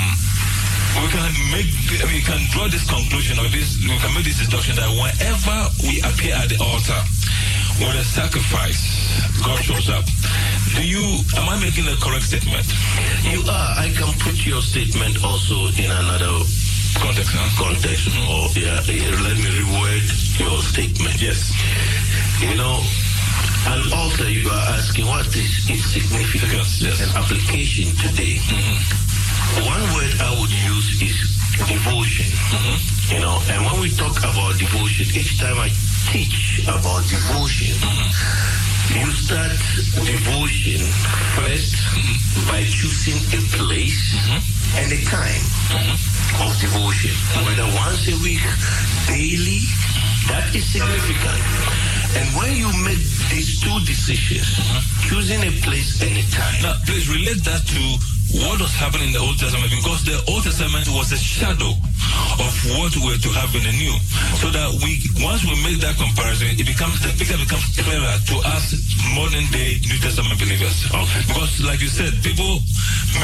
[1.02, 1.70] we can make
[2.12, 6.02] we can draw this conclusion or this we can make this deduction that whenever we
[6.02, 7.00] appear at the altar
[7.80, 8.97] with a sacrifice,
[9.44, 10.06] God shows up.
[10.76, 11.02] Do you
[11.38, 12.66] am I making a correct statement?
[13.24, 13.72] You are.
[13.78, 16.44] I can put your statement also in another
[16.98, 17.46] Context, huh?
[17.62, 18.10] context.
[18.26, 20.06] Or yeah, eh, let me reword
[20.42, 21.22] your statement.
[21.22, 21.54] Yes.
[22.42, 22.82] You know,
[23.70, 26.98] an altar you are asking what is its significance Yes.
[27.06, 28.42] and application today.
[29.62, 31.18] One word I would use is
[31.70, 32.28] devotion.
[33.14, 35.70] You know, and when we talk about devotion, each time I
[36.12, 37.76] teach about devotion,
[38.96, 39.52] you start
[40.08, 40.80] devotion
[41.36, 41.76] first
[42.48, 44.40] by choosing a place mm-hmm.
[44.80, 46.48] and a time mm-hmm.
[46.48, 47.12] of devotion.
[47.44, 48.44] Whether once a week,
[49.08, 49.60] daily,
[50.32, 51.97] that is significant.
[52.16, 53.04] And when you make
[53.34, 54.48] these two decisions,
[55.10, 57.84] choosing a place and a time, Now, please relate that to
[58.44, 61.72] what was happening in the Old Testament because the Old Testament was a shadow
[62.44, 63.96] of what we're to have in the New.
[64.44, 68.36] So that we, once we make that comparison, it becomes the picture becomes clearer to
[68.52, 68.76] us
[69.16, 70.88] modern day New Testament believers.
[71.28, 72.60] Because, like you said, people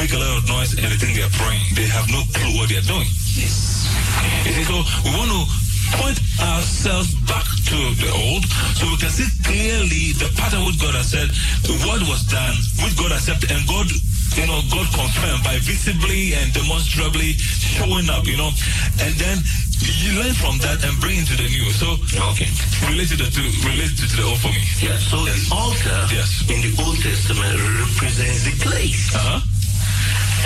[0.00, 1.62] make a lot of noise and they think they are praying.
[1.76, 3.08] They have no clue what they are doing.
[3.36, 5.63] You see, so we want to
[6.00, 8.44] point ourselves back to the old
[8.76, 11.28] so we can see clearly the pattern which God has said,
[11.86, 13.86] what was done, which God accepted, and God,
[14.34, 18.50] you know, God confirmed by visibly and demonstrably showing up, you know,
[19.00, 19.38] and then
[19.84, 21.68] you learn from that and bring into the new.
[21.74, 21.98] So,
[22.32, 22.48] okay,
[22.88, 24.62] related to the two, relate to the old for me.
[24.80, 26.46] Yeah, so the altar yes.
[26.48, 29.14] in the Old Testament represents the place.
[29.14, 29.40] Uh-huh.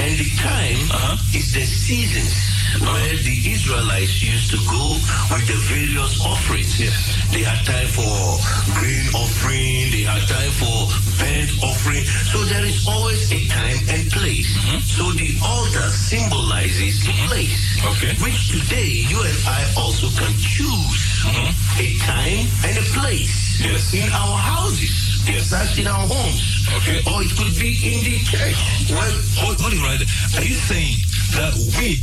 [0.00, 0.78] And the time
[1.34, 4.96] is the seasons where the Israelites used to go
[5.32, 6.80] with the various offerings.
[6.80, 6.94] Yes.
[7.32, 8.08] They had time for
[8.76, 10.88] grain offering, they had time for
[11.20, 12.04] burnt offering.
[12.32, 14.48] So there is always a time and place.
[14.56, 14.80] Mm-hmm.
[14.84, 17.28] So the altar symbolizes the mm-hmm.
[17.28, 17.56] place.
[17.84, 18.12] Okay.
[18.22, 21.50] Which today you and I also can choose mm-hmm.
[21.80, 23.60] a time and a place.
[23.60, 23.92] Yes.
[23.92, 25.24] In our houses.
[25.26, 25.50] Yes.
[25.50, 26.68] That's in our homes.
[26.80, 27.00] Okay.
[27.08, 28.56] Or it could be in the church.
[28.88, 30.40] Well, hold, hold it right there.
[30.40, 30.96] Are you saying
[31.36, 32.00] that we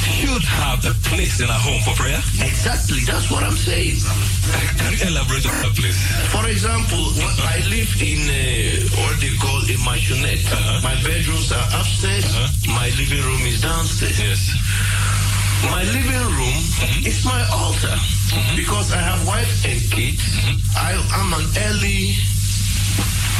[0.00, 2.20] should have a place in our home for prayer?
[2.40, 4.00] Exactly, that's what I'm saying.
[4.80, 5.98] Can you elaborate on that, please?
[6.32, 10.44] For example, when I live in uh, what they call a maisonette.
[10.50, 10.80] Uh-huh.
[10.82, 12.24] My bedrooms are upstairs.
[12.26, 12.74] Uh-huh.
[12.74, 14.18] My living room is downstairs.
[14.18, 14.42] Yes.
[15.68, 17.06] My living room mm-hmm.
[17.06, 18.56] is my altar mm-hmm.
[18.56, 20.24] because I have wife and kids.
[20.24, 20.56] Mm-hmm.
[20.76, 20.90] I
[21.20, 22.16] am an early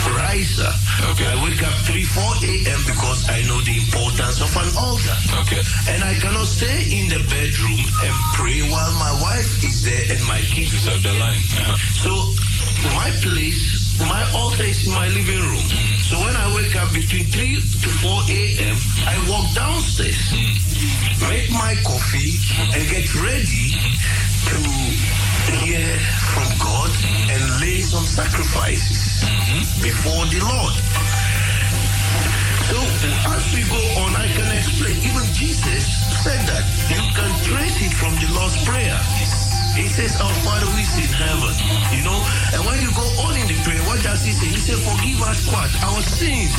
[0.09, 0.72] riser.
[1.12, 1.26] Okay.
[1.26, 2.80] I wake up 3, 4 a.m.
[2.86, 5.16] because I know the importance of an altar.
[5.44, 5.62] Okay.
[5.88, 10.22] And I cannot stay in the bedroom and pray while my wife is there and
[10.26, 11.44] my kids These are the line.
[11.61, 11.76] Uh-huh.
[12.05, 12.12] so
[12.96, 15.66] my place, my altar is in my living room.
[15.68, 15.96] Mm.
[16.09, 20.57] So when I wake up between 3 to 4 a.m., I walk downstairs, mm.
[21.28, 22.76] make my coffee, mm.
[22.76, 23.76] and get ready
[24.48, 24.57] to
[25.64, 25.86] hear
[26.32, 26.90] from God
[27.30, 29.83] and lay some sacrifices Mm-hmm.
[29.83, 30.75] before the Lord.
[32.71, 32.79] So
[33.33, 34.97] as we go on, I can explain.
[35.01, 38.99] Even Jesus said that you can trace it from the Lord's Prayer.
[39.75, 41.55] He says, Our Father who is in heaven.
[41.97, 42.18] You know,
[42.53, 44.49] and when you go on in the prayer, what does he say?
[44.53, 45.71] He said, Forgive us what?
[45.83, 46.53] Our sins.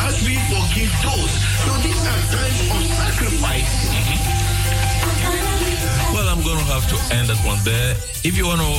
[0.00, 1.32] As we forgive those.
[1.66, 3.72] So these are times of sacrifice.
[3.90, 5.55] Mm-hmm.
[6.12, 7.94] Well, I'm going to have to end that one there.
[8.24, 8.72] If you want to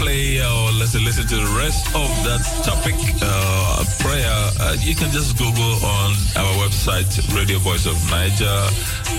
[0.00, 5.10] play or listen, listen to the rest of that topic, uh, prayer, uh, you can
[5.10, 8.68] just Google on our website, Radio Voice of Naija,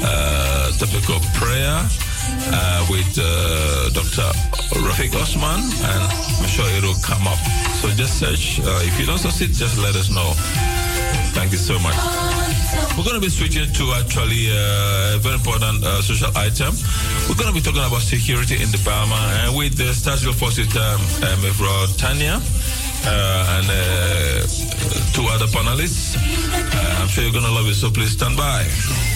[0.04, 1.80] uh, topic of prayer
[2.52, 4.30] uh, with uh, Dr.
[4.86, 7.40] Rafik Osman, and I'm sure it'll come up.
[7.82, 8.60] So just search.
[8.60, 10.95] Uh, if you don't succeed, just let us know.
[11.34, 11.96] Thank you so much.
[12.98, 16.74] We're going to be switching to actually uh, a very important uh, social item.
[17.28, 20.68] We're going to be talking about security in the Bijlmer and with the Special Forces
[20.76, 21.42] um, um,
[22.00, 22.40] Tanja
[23.06, 24.48] uh, and uh,
[25.14, 26.16] two other panelists.
[26.18, 29.15] Uh, I'm sure you're going to love it, so please stand by.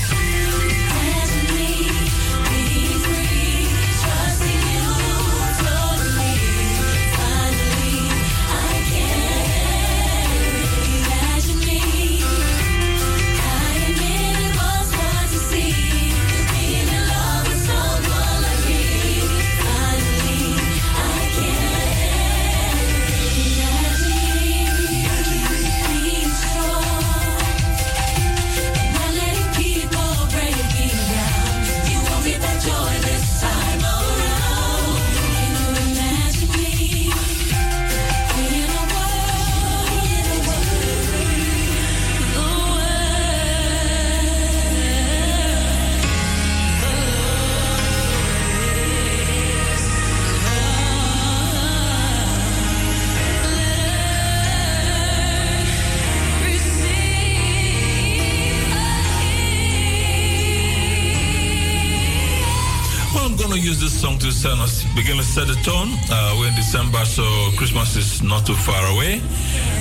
[68.22, 69.22] Not too far away.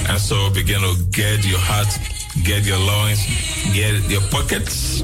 [0.08, 1.88] And so begin to get your heart,
[2.44, 3.24] get your loins,
[3.72, 5.00] get your pockets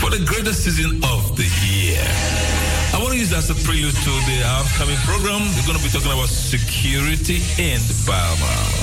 [0.00, 2.04] for the greatest season of the year.
[2.92, 5.42] I want to use that as a prelude to the upcoming program.
[5.56, 8.73] We're going to be talking about security in Bijlmer.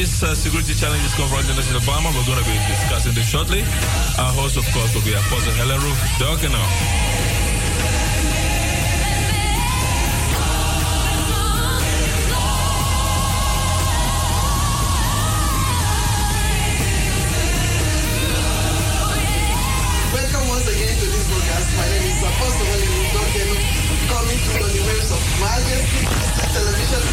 [0.00, 3.28] Challenges, uh, security challenges confronting us in the Bijlmer, we're going to be discussing this
[3.28, 3.60] shortly.
[4.16, 6.64] Our host, of course, will be Apostle Helen Ruth Dokeno,
[24.08, 26.08] coming to on the waves of Majesty
[26.56, 27.09] Television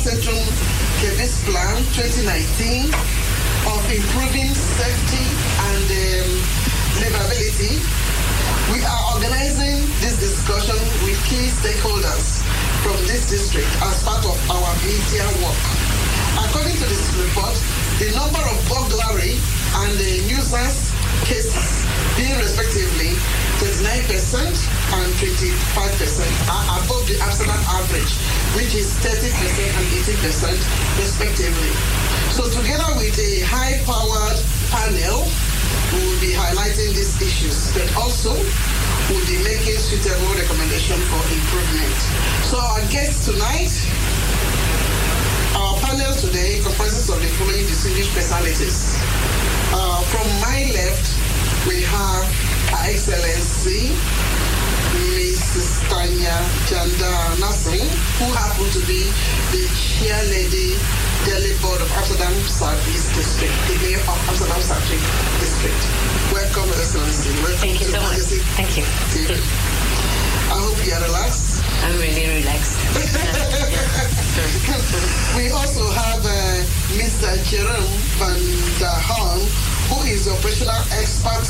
[0.00, 0.40] Centrum
[1.04, 2.88] Kevis Plan 2019
[3.68, 5.28] of improving safety
[5.68, 6.30] and um,
[7.04, 7.76] livability,
[8.72, 12.40] we are organizing this discussion with key stakeholders
[12.80, 15.60] from this district as part of our media work.
[16.48, 17.52] According to this report,
[18.00, 19.36] the number of burglary
[19.84, 20.96] and the nuisance
[21.28, 21.84] cases
[22.16, 23.20] being respectively
[23.60, 25.36] 39% and 25%
[26.48, 28.16] are above the Amsterdam average,
[28.56, 30.58] which is 30% and 80%
[30.98, 31.72] respectively.
[32.34, 34.38] So together with a high-powered
[34.70, 35.26] panel,
[35.92, 41.98] we will be highlighting these issues, but also will be making suitable recommendations for improvement.
[42.46, 43.70] So our guest tonight
[45.60, 48.96] our panel today comprises of the following distinguished personalities.
[49.72, 51.06] Uh, from my left,
[51.66, 52.24] we have
[52.86, 53.94] Excellency
[55.00, 55.80] Mrs.
[55.88, 56.36] Tanya
[56.68, 57.08] Janda
[57.40, 57.88] Nasrin,
[58.20, 59.08] who happened to be
[59.52, 60.76] the chair lady
[61.24, 65.08] Delhi Board of Amsterdam Southeast District, the mayor of Amsterdam Southeast
[65.40, 65.80] District.
[66.32, 67.32] Welcome, Excellency.
[67.40, 68.20] Welcome Thank you to so much.
[68.60, 68.84] Thank you.
[70.52, 71.64] I hope you are relaxed.
[71.84, 72.76] I'm really relaxed.
[75.36, 76.64] we also have uh,
[77.00, 77.28] Mr.
[77.48, 77.88] Jerome
[78.20, 78.40] van
[78.80, 79.40] der Haan,
[79.88, 81.46] who is the operational expert,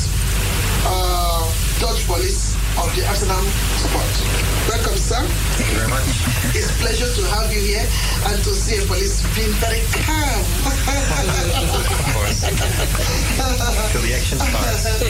[0.87, 1.43] uh,
[1.79, 3.51] Dutch police of the Amsterdamse
[3.91, 4.13] Poort.
[4.69, 5.19] Welcome, sir.
[5.57, 6.05] Thank you very much.
[6.55, 7.87] It's a pleasure to have you here
[8.31, 10.41] and to see a police being very calm.
[10.63, 10.77] Of
[12.13, 12.43] course.
[13.91, 15.01] Till the action starts.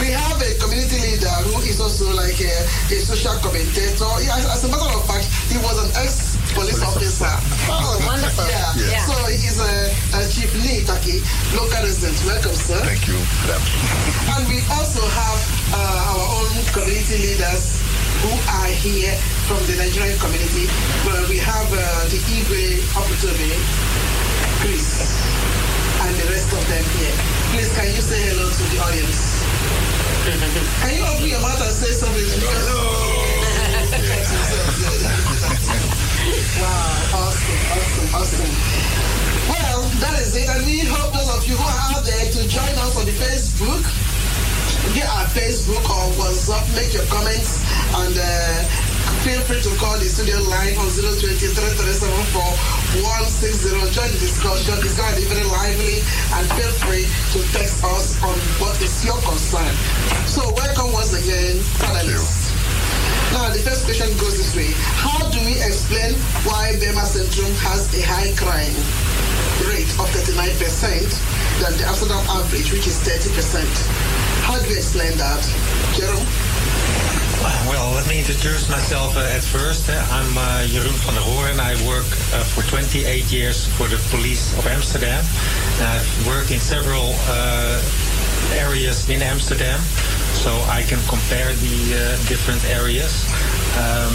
[0.00, 2.54] we have a community leader who is also like a,
[2.92, 4.08] a social commentator.
[4.22, 7.34] Yeah, as a matter of fact, he was an ex-police officer.
[7.68, 8.46] Oh, wonderful.
[8.48, 8.72] Yeah.
[8.78, 9.04] Yeah.
[9.04, 11.20] So he's a, a Chief Nitaki,
[11.56, 12.16] local resident.
[12.24, 12.80] Welcome, sir.
[12.84, 13.18] Thank you.
[14.36, 15.63] And we also have our own
[16.70, 17.82] community leaders
[18.22, 19.10] who are here
[19.50, 20.70] from the Nigerian community.
[21.02, 23.50] Well, we have uh, the Igwe Oputobe,
[24.62, 25.02] Chris,
[26.06, 27.14] and the rest of them here.
[27.50, 29.42] Please, can you say hello to the audience?
[30.78, 32.22] can you open your mouth and say something?
[32.22, 33.34] Hello!
[36.54, 38.54] Wow, awesome, awesome, awesome.
[39.50, 40.48] Well, that is it.
[40.48, 43.12] And we hope those of you who are out there to join us on the
[43.12, 44.03] Facebook.
[44.92, 47.64] Get our Facebook or WhatsApp, make your comments,
[48.04, 48.60] and uh,
[49.24, 51.24] feel free to call the studio line on 020
[53.94, 54.74] Join the discussion.
[54.82, 56.02] It's going to be very lively,
[56.34, 59.70] and feel free to text us on what is your concern.
[60.26, 62.50] So, welcome once again, panelists.
[63.32, 64.74] Now, the first question goes this way.
[64.98, 68.74] How do we explain why Bijlmer Centrum has a high crime
[69.70, 74.23] rate of 39% than the Amsterdam average, which is 30%?
[74.44, 75.40] How do we explain that?
[75.96, 76.20] Jerome?
[77.66, 79.88] Well, let me introduce myself uh, at first.
[79.88, 82.04] Uh, I'm uh, Jeroen van der Hoor and I work
[82.36, 85.24] uh, for 28 years for the police of Amsterdam.
[85.80, 87.80] I've worked in several uh,
[88.52, 89.80] areas in Amsterdam,
[90.44, 93.24] so I can compare the uh, different areas.
[93.80, 94.12] Um,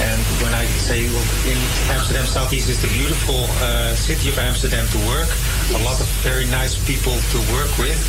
[0.00, 1.58] and when I say in
[1.92, 5.28] Amsterdam Southeast is the beautiful uh, city of Amsterdam to work,
[5.76, 8.00] a lot of very nice people to work with,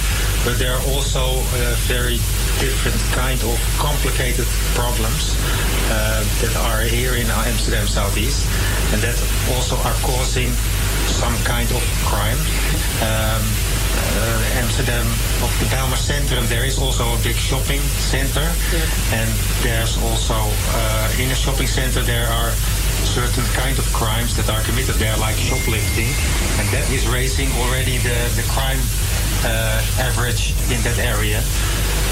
[0.45, 2.17] but there are also uh, very
[2.63, 5.35] different kind of complicated problems
[5.91, 8.47] uh, that are here in Amsterdam Southeast,
[8.93, 9.17] and that
[9.51, 10.51] also are causing
[11.11, 12.39] some kind of crime.
[13.03, 13.43] Um,
[13.97, 15.05] uh, Amsterdam,
[15.43, 18.47] of the Bijlmer Centrum, there is also a big shopping center,
[19.11, 19.29] and
[19.61, 22.51] there's also uh, in a shopping center there are
[23.05, 24.95] certain kind of crimes that are committed.
[24.95, 26.11] There, like shoplifting,
[26.59, 28.79] and that is raising already the the crime
[29.43, 31.41] uh, average in that area.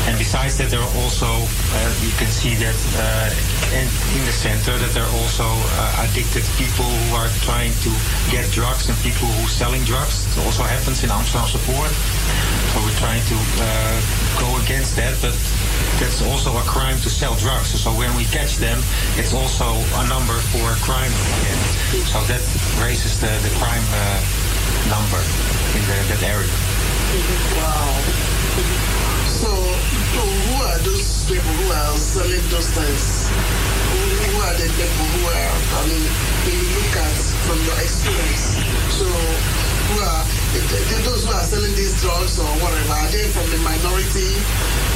[0.07, 3.85] And besides that, there are also, uh, you can see that uh, in,
[4.15, 7.91] in the center, that there are also uh, addicted people who are trying to
[8.31, 10.25] get drugs and people who are selling drugs.
[10.37, 11.91] It also happens in Amsterdamse Poort.
[12.71, 13.37] So we're trying to
[14.39, 15.33] go against that, but
[15.99, 17.69] that's also a crime to sell drugs.
[17.75, 18.79] So when we catch them,
[19.17, 21.59] it's also a number for a crime again.
[22.05, 22.41] So that
[22.79, 24.21] raises the, the crime uh,
[24.87, 25.21] number
[25.75, 26.49] in the, that area.
[27.57, 28.98] Wow.
[29.39, 33.31] So, so who are those people who are selling those things?
[33.31, 36.03] Who, who are the people who are, I mean,
[36.51, 37.15] you look at
[37.47, 38.59] from your experience,
[38.91, 40.23] so who are
[41.07, 44.35] those who are selling these drugs or whatever, are they from the minority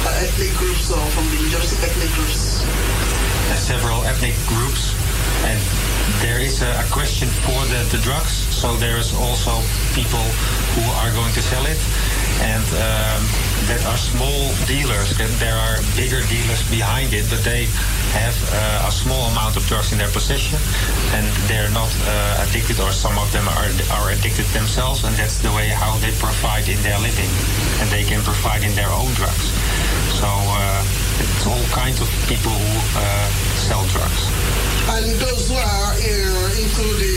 [0.04, 2.60] uh, ethnic groups or from the majority ethnic groups?
[3.48, 4.94] uh, several ethnic groups,
[5.44, 5.60] and
[6.20, 8.32] there is a, a question for the, the drugs.
[8.52, 9.60] So there is also
[9.94, 10.22] people
[10.76, 11.80] who are going to sell it,
[12.44, 13.22] and um,
[13.68, 15.16] that are small dealers.
[15.18, 17.66] And There are bigger dealers behind it, but they
[18.12, 20.58] have uh, a small amount of drugs in their possession,
[21.16, 25.38] and they're not uh, addicted, or some of them are are addicted themselves, and that's
[25.38, 27.30] the way how they provide in their living,
[27.80, 29.52] and they can provide in their own drugs.
[30.20, 30.28] So.
[30.28, 30.84] Uh,
[31.16, 34.73] it's all kinds of people who uh, sell drugs.
[34.84, 37.14] And those who are uh, into the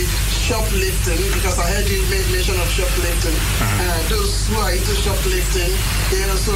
[0.48, 5.76] shoplifting, because I heard you made mention of shoplifting, uh, those who are into shoplifting,
[6.10, 6.56] they also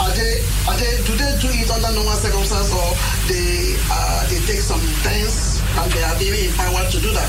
[0.00, 2.90] are they are they do they do it under normal circumstances or
[3.28, 7.28] they uh, they take some things and they are very empowered to do that?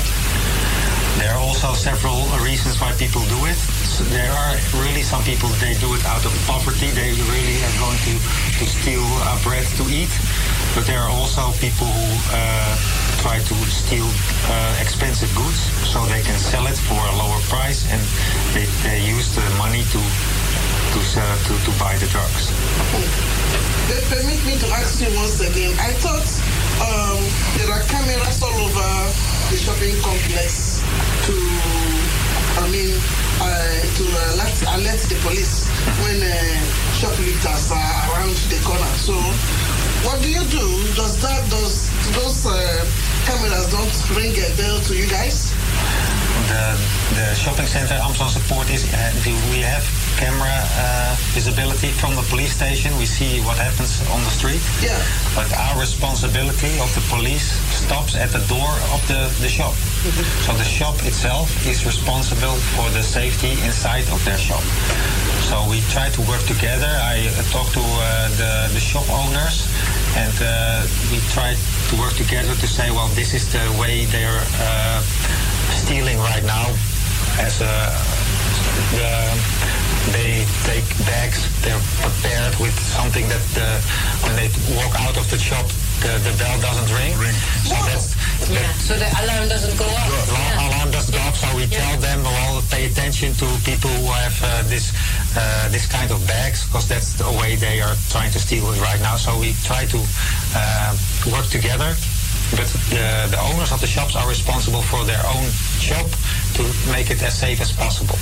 [1.20, 3.58] There are also several reasons why people do it.
[3.84, 6.88] So there are really some people they do it out of poverty.
[6.96, 10.08] They really are going to, to steal uh, bread to eat.
[10.74, 14.08] But there are also people who uh, try to steal
[14.48, 18.00] uh, expensive goods so they can sell it for a lower price and
[18.56, 20.00] they, they use the money to
[20.92, 22.50] to, sell, to to buy the drugs.
[23.92, 25.76] They permit me to ask you once again.
[25.78, 26.28] I thought
[26.80, 27.20] um,
[27.60, 28.90] there are cameras all over
[29.52, 30.80] the shopping complex
[31.28, 31.34] to,
[32.56, 32.96] I mean,
[33.38, 35.68] uh, to alert, alert the police
[36.02, 36.32] when uh,
[36.96, 38.92] shoplifters are around the corner.
[38.96, 39.14] So,
[40.04, 40.66] what do you do?
[40.94, 42.54] Does that does those uh,
[43.26, 45.52] cameras don't ring a bell to you guys?
[46.50, 46.74] the,
[47.14, 49.12] the shopping center Amsterdamse Poort is uh,
[49.52, 49.84] we have
[50.20, 52.92] camera uh, visibility from the police station.
[53.00, 54.60] We see what happens on the street.
[54.84, 55.00] Yeah.
[55.34, 59.72] But our responsibility of the police stops at the door of the, the shop.
[60.44, 64.62] So the shop itself is responsible for the safety inside of their shop.
[65.48, 66.92] So we try to work together.
[67.14, 69.66] I uh, talk to uh, the, the shop owners
[70.20, 71.56] and uh, we try
[71.88, 75.00] to work together to say, well, this is the way they're uh,
[75.72, 76.68] stealing right now
[77.40, 77.74] as a
[78.96, 83.66] the, they take bags they're prepared with something that uh,
[84.24, 85.66] when they walk out of the shop
[86.00, 87.12] the, the bell doesn't ring,
[87.68, 88.16] so that's
[88.48, 90.08] Yeah, so the alarm doesn't go off.
[90.32, 94.08] alarm, alarm doesn't go off so we tell them well pay attention to people who
[94.08, 94.96] have uh, this
[95.36, 98.80] uh, this kind of bags because that's the way they are trying to steal it
[98.80, 99.16] right now.
[99.16, 100.00] So we try to
[100.56, 100.96] uh,
[101.30, 101.92] work together
[102.56, 105.46] but the, the owners of the shops are responsible for their own
[105.78, 106.08] shop
[106.56, 108.18] to make it as safe as possible.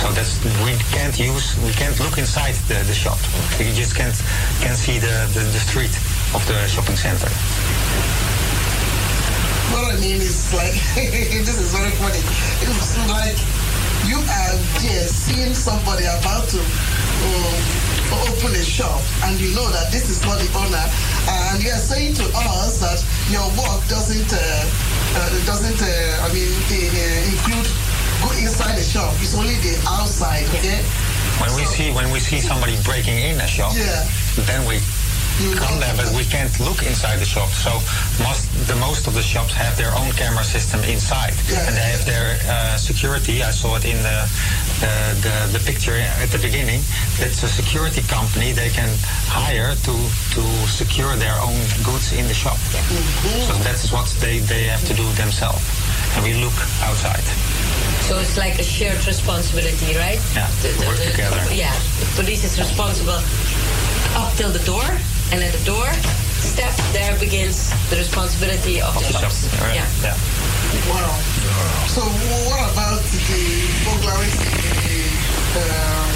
[0.00, 3.20] So that's we can't use we can't look inside the, the shop.
[3.60, 4.16] You just can't
[4.64, 5.92] can see the, the, the street
[6.32, 7.28] of the shopping center.
[9.76, 10.72] What I mean is like,
[11.44, 12.16] this is very funny.
[12.64, 13.36] It's like
[14.08, 17.60] you are just seeing somebody about to um,
[18.24, 20.86] open a shop and you know that this is not the owner
[21.28, 22.24] and you are saying to
[22.56, 27.68] us that your work doesn't, uh, uh, doesn't uh, I mean, uh, include
[28.20, 29.14] go inside the shop.
[29.20, 30.82] It's only the outside, okay?
[31.40, 34.06] When we see when we see somebody breaking in a shop, Yeah.
[34.44, 34.80] then we
[35.56, 37.48] come there, but we can't look inside the shop.
[37.48, 37.72] So
[38.24, 41.34] most the most of the shops have their own camera system inside,
[41.66, 43.42] and they have their uh, security.
[43.42, 44.18] I saw it in the,
[44.80, 44.92] the
[45.24, 46.80] the the picture at the beginning.
[47.24, 48.90] It's a security company they can
[49.28, 49.94] hire to
[50.36, 52.58] to secure their own goods in the shop.
[53.48, 55.64] So that's what they they have to do themselves,
[56.16, 57.24] and we look outside.
[58.08, 60.20] So it's like a shared responsibility, right?
[60.34, 60.50] Yeah,
[60.88, 61.40] work together.
[61.54, 63.20] Yeah, the police is responsible
[64.16, 64.84] up till the door,
[65.32, 65.86] and at the door
[66.40, 69.46] step, there begins the responsibility of, the, shops.
[69.74, 69.86] Yeah.
[70.88, 71.12] Wow.
[71.86, 72.02] So
[72.48, 73.44] what about the
[73.84, 75.06] burglaries in
[75.54, 76.10] the, um,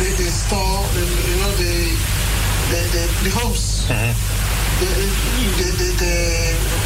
[0.00, 2.18] the, the store, the, you know, the
[2.68, 3.86] the, the, the homes?
[3.88, 4.12] Mm-hmm.
[4.78, 4.90] The,
[5.56, 6.14] the, the, the,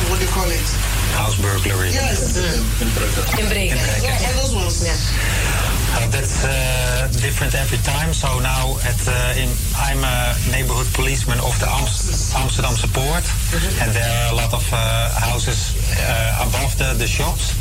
[0.08, 1.01] what do you call it?
[1.12, 1.90] House burglary.
[1.90, 2.36] Yes.
[2.80, 3.76] Inbreker.
[4.02, 4.82] What are those ones?
[5.94, 8.12] Uh, that's uh, different every time.
[8.14, 13.24] So now at uh, in, I'm a neighborhood policeman of the Amst- Amsterdamse Poort,
[13.82, 17.52] and there are a lot of uh, houses uh, above the, the shops,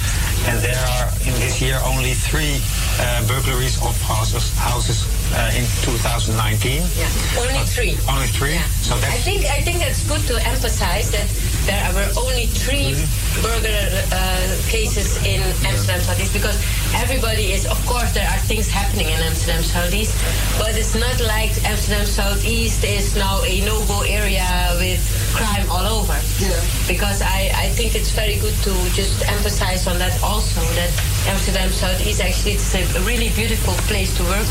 [0.47, 2.55] and there are in this year only three
[3.03, 6.83] uh, burglaries of houses houses uh, in 2019.
[6.97, 7.07] Yeah,
[7.39, 7.97] only three.
[8.09, 8.57] Only three.
[8.83, 11.27] So I think I think that's good to emphasize that
[11.65, 12.97] there were only 3
[13.41, 16.57] burglar uh, cases in Amsterdam Southeast because
[16.95, 20.17] everybody is, of course, there are things happening in Amsterdam Southeast,
[20.57, 24.45] but it's not like Amsterdam Southeast is now a no-go area
[24.79, 25.01] with
[25.37, 26.17] crime all over.
[26.41, 26.49] Yeah.
[26.87, 30.91] Because I, I think it's very good to just emphasize on that also that
[31.27, 34.47] Amsterdam South is actually it's a really beautiful place to work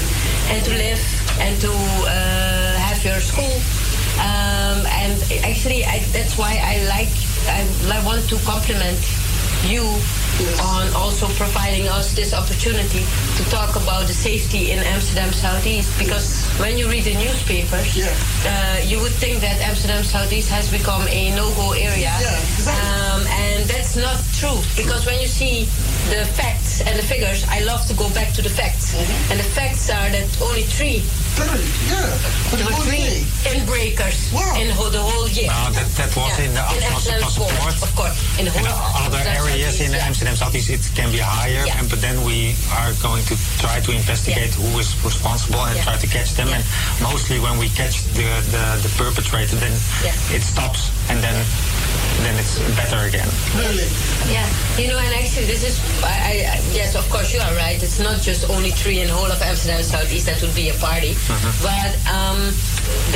[0.50, 1.02] and to live
[1.40, 3.50] and to uh, have your school.
[4.20, 7.12] Um, and actually, I, that's why I like,
[7.48, 7.64] I,
[7.98, 9.00] I want to compliment
[9.64, 9.82] you
[10.62, 13.02] on also providing us this opportunity
[13.36, 15.90] to talk about the safety in Amsterdam Southeast.
[15.98, 17.96] Because when you read the newspapers,
[18.46, 22.36] uh, you would think that Amsterdam Southeast has become a no-go area, Yeah,
[22.70, 24.58] um, and that's not true.
[24.76, 25.64] Because when you see
[26.08, 28.94] the facts and the figures, I love to go back to the facts,
[29.30, 31.02] and the facts are that only three.
[31.40, 34.28] There were three inbreakers
[34.60, 35.46] in ho- the whole year.
[35.48, 37.82] No, that, that was in the in Amsterdam Amsterdamse Poort.
[37.82, 41.64] Of course, in the In whole other areas in Amsterdam Southeast, it can be higher,
[41.78, 45.84] and but then we are going to try to investigate who is responsible and Yeah.
[45.84, 46.48] try to catch them.
[46.48, 46.64] And
[47.02, 49.72] mostly when we catch the, the, the perpetrator, then
[50.36, 51.34] it stops, and then
[52.22, 53.28] then it's better again.
[53.56, 53.88] Really?
[54.28, 54.44] Yeah,
[54.76, 57.80] you know, and actually, this is, I, I, yes, of course, you are right.
[57.82, 60.74] It's not just only three in the whole of Amsterdam Southeast that would be a
[60.74, 61.16] party,
[61.64, 62.52] but um,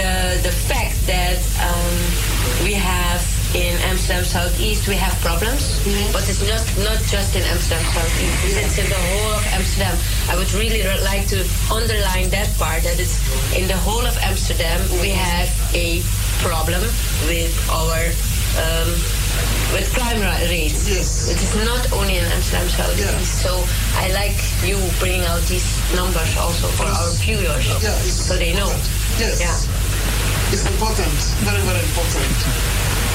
[0.01, 1.95] the the fact that um,
[2.63, 3.21] we have
[3.55, 5.79] in Amsterdam Southeast we have problems,
[6.13, 8.59] but it's not not just in Amsterdam Southeast.
[8.59, 9.95] It's in the whole of Amsterdam.
[10.29, 11.39] I would really like to
[11.71, 13.23] underline that part that it's
[13.55, 16.03] in the whole of Amsterdam we have a
[16.43, 16.83] problem
[17.31, 18.11] with our
[18.59, 18.91] um,
[19.75, 20.87] with crime rates.
[20.91, 21.31] Yes.
[21.31, 23.43] It is not only in Amsterdam Southeast.
[23.43, 23.51] So
[23.99, 28.71] I like you bringing out these numbers also for our viewers, Yeah, so they know.
[29.19, 29.43] Yes.
[29.43, 29.84] Yeah.
[30.53, 31.15] It's important.
[31.43, 32.37] Very, very important.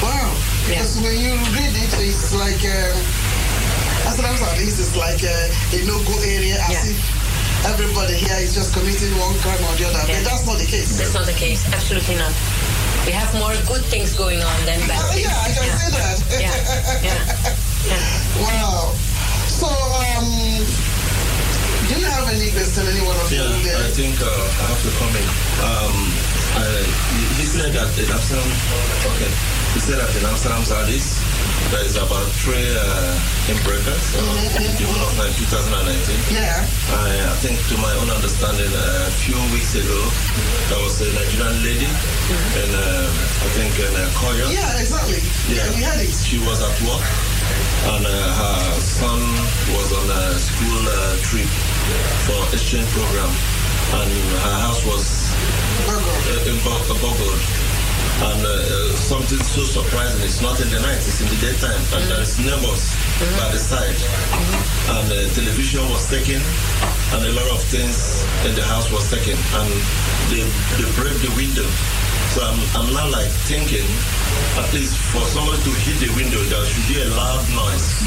[0.02, 0.32] Wow.
[0.68, 6.14] Because when you read it, it's like, uh, Amsterdam Southeast is like uh, a no-go
[6.24, 6.98] area as if
[7.68, 10.00] everybody here is just committing one crime or the other.
[10.08, 10.96] But that's not the case.
[10.98, 11.64] That's not the case.
[11.72, 12.32] Absolutely not.
[13.06, 15.24] We have more good things going on than bad things.
[15.28, 16.18] Yeah, I can say that.
[17.90, 17.96] Yeah.
[18.44, 18.92] Wow.
[19.48, 20.28] So, um,
[21.88, 23.80] do you have any question, any one of you Yeah.
[23.84, 25.28] I think uh, I have to comment.
[25.64, 25.96] Um,
[26.56, 26.82] I,
[27.38, 28.48] he said that in Amsterdam,
[29.14, 29.30] okay,
[29.74, 31.22] he said that in Amsterdam Southeast,
[31.70, 33.14] there is about three uh,
[33.46, 36.34] inbreakers in the whole of uh, 2019.
[36.34, 36.66] Yeah.
[36.90, 40.00] I, I think to my own understanding, uh, a few weeks ago,
[40.66, 43.06] there was a Nigerian lady in, uh,
[43.46, 44.50] I think, in uh, Koyo.
[44.50, 45.22] Yeah, exactly.
[45.46, 46.10] Yeah, we had it.
[46.10, 47.06] She was at work,
[47.94, 49.22] and uh, her son
[49.70, 51.46] was on a school uh, trip
[52.26, 53.30] for exchange program,
[54.02, 54.10] and
[54.42, 55.29] her house was
[56.46, 57.69] in Bo- uh, Bogor.
[58.20, 62.04] And uh, something so surprising, it's not in the night, it's in the daytime, and
[62.04, 62.92] there's neighbors
[63.40, 63.96] by the side.
[64.92, 66.40] And uh, television was taken,
[67.16, 69.70] and a lot of things in the house was taken, and
[70.28, 70.44] they,
[70.76, 71.64] they break the window.
[72.36, 73.82] So I'm, I'm now like thinking,
[74.54, 78.06] at least for somebody to hit the window, there should be a loud noise.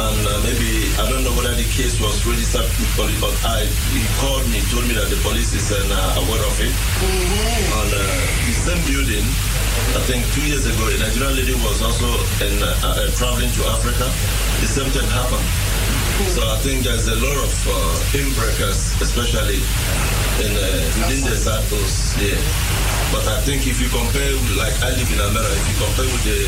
[0.00, 3.68] And uh, maybe, I don't know whether the case was registered with police, but I,
[3.92, 5.84] he called me, told me that the police is uh,
[6.24, 6.72] aware of it.
[6.72, 9.28] And uh, the same building,
[9.90, 12.06] I think two years ago, a Nigerian lady was also
[12.46, 14.06] in, uh, uh, traveling to Africa.
[14.62, 15.42] The same thing happened.
[16.30, 17.74] So I think there's a lot of uh,
[18.14, 19.58] inbreakers, especially
[20.44, 20.68] in uh,
[21.00, 22.38] within the circles there.
[23.10, 26.22] But I think if you compare, like I live in Almere, if you compare with
[26.22, 26.38] the,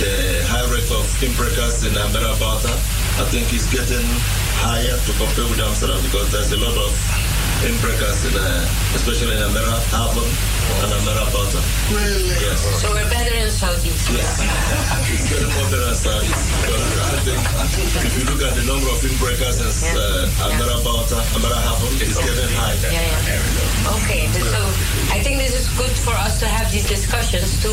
[0.00, 0.12] the
[0.48, 4.06] high rate of inbreakers in Almere, I think it's getting
[4.62, 6.94] higher to compare with Amsterdam because there's a lot of
[7.66, 11.28] inbreakers in, uh, especially in Almere, Haven and Almere.
[11.88, 12.36] Really?
[12.44, 12.60] Yes.
[12.80, 14.10] So we're better in Southeast.
[14.12, 14.36] Yes.
[15.56, 16.44] more better than Southeast.
[16.60, 17.40] Because I think
[18.04, 20.76] if you look at the number of inbreakers in uh, Almere,
[21.32, 22.76] Almere Haven, it's getting high.
[22.84, 23.94] Yeah, yeah.
[23.96, 24.60] Okay, so
[25.12, 27.70] I think this is good for us to have these discussions to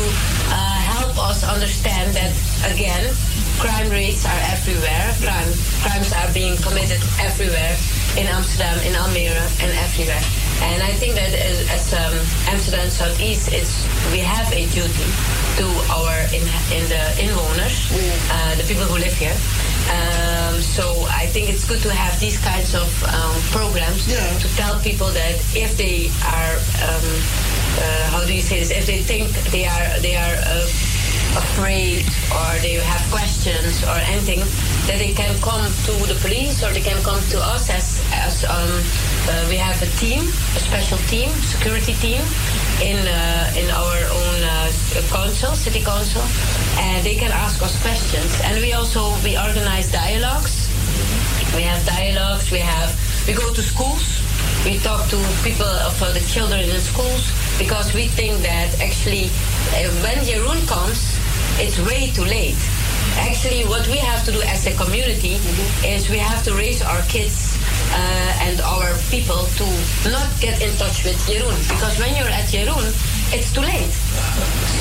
[0.48, 2.32] uh, help us understand that
[2.72, 3.12] again,
[3.58, 5.12] crime rates are everywhere.
[5.20, 5.52] Crime,
[5.84, 7.76] crimes are being committed everywhere
[8.16, 10.45] in Amsterdam, in Almere, and everywhere.
[10.62, 12.14] And I think that as, as um,
[12.48, 15.06] Amsterdam Southeast, it's we have a duty
[15.60, 16.42] to our in,
[16.72, 17.92] in the inwoners,
[18.30, 19.36] uh, the people who live here,
[19.86, 24.80] Um, so I think it's good to have these kinds of um, programs to tell
[24.80, 27.06] people that if they are, um,
[27.78, 28.70] uh, how do you say this?
[28.74, 30.66] If they think they are they are uh,
[31.38, 32.02] afraid
[32.34, 34.40] or they have questions or anything,
[34.90, 38.42] that they can come to the police or they can come to us as as
[38.50, 38.82] um,
[39.28, 40.22] uh, we have a team,
[40.54, 42.20] a special team, security team
[42.82, 44.70] in uh, in our own uh,
[45.10, 46.22] council, city council,
[46.78, 48.30] and they can ask us questions.
[48.44, 50.70] And we also we organize dialogues.
[51.54, 52.50] We have dialogues.
[52.50, 52.94] We have
[53.26, 54.22] we go to schools.
[54.64, 59.30] We talk to people of uh, the children in schools because we think that actually
[59.74, 61.18] uh, when Jeroen comes,
[61.58, 62.58] it's way too late.
[63.18, 65.38] Actually, what we have to do as a community
[65.86, 67.58] is we have to raise our kids
[67.92, 69.66] uh, and our people to
[70.10, 72.90] not get in touch with Jeroen because when you're at Jeroen,
[73.32, 73.94] it's too late.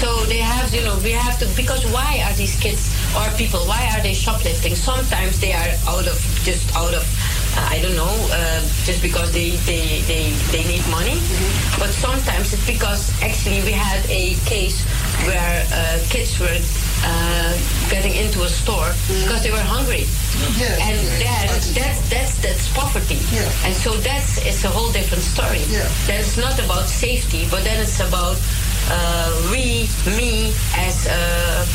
[0.02, 3.62] So they have, you know, we have to because why are these kids or people
[3.66, 4.76] why are they shoplifting?
[4.76, 7.04] Sometimes they are out of just out of
[7.58, 11.16] uh, I don't know, uh, just because they, they, they, they need money.
[11.80, 14.84] But sometimes it's because actually we had a case
[15.24, 16.60] where uh, kids were
[17.04, 17.54] uh,
[17.90, 18.94] getting into a store
[19.24, 20.06] because they were hungry.
[20.82, 23.20] and then that's, that's, that's poverty.
[23.66, 25.64] And so that's it's a whole different story.
[26.08, 28.38] Then it's not about safety, but then it's about
[28.90, 31.66] uh, we, me, as uh,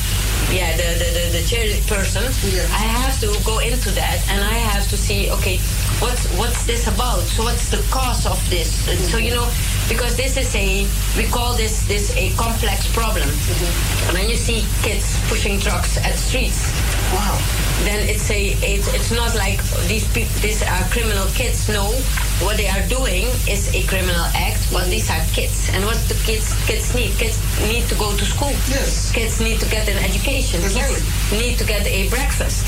[0.49, 2.25] yeah, the, the, the, the charity person,
[2.73, 5.59] I have to go into that and I have to see, okay,
[6.01, 7.21] what's what's this about?
[7.21, 8.89] So what's the cause of this?
[8.89, 9.49] And so you know,
[9.89, 10.87] because this is a
[11.17, 13.29] we call this this a complex problem.
[13.29, 14.15] Mm-hmm.
[14.17, 16.73] When you see kids pushing trucks at streets,
[17.13, 17.37] wow,
[17.85, 21.69] then it's a it's, it's not like these people these are criminal kids.
[21.69, 21.93] No,
[22.41, 25.69] what they are doing is a criminal act, but these are kids.
[25.75, 27.13] And what the kids kids need?
[27.21, 27.37] Kids
[27.69, 28.55] need to go to school.
[28.73, 29.13] Yes.
[29.13, 30.30] Kids need to get an education.
[30.31, 32.65] Kids need to get a breakfast.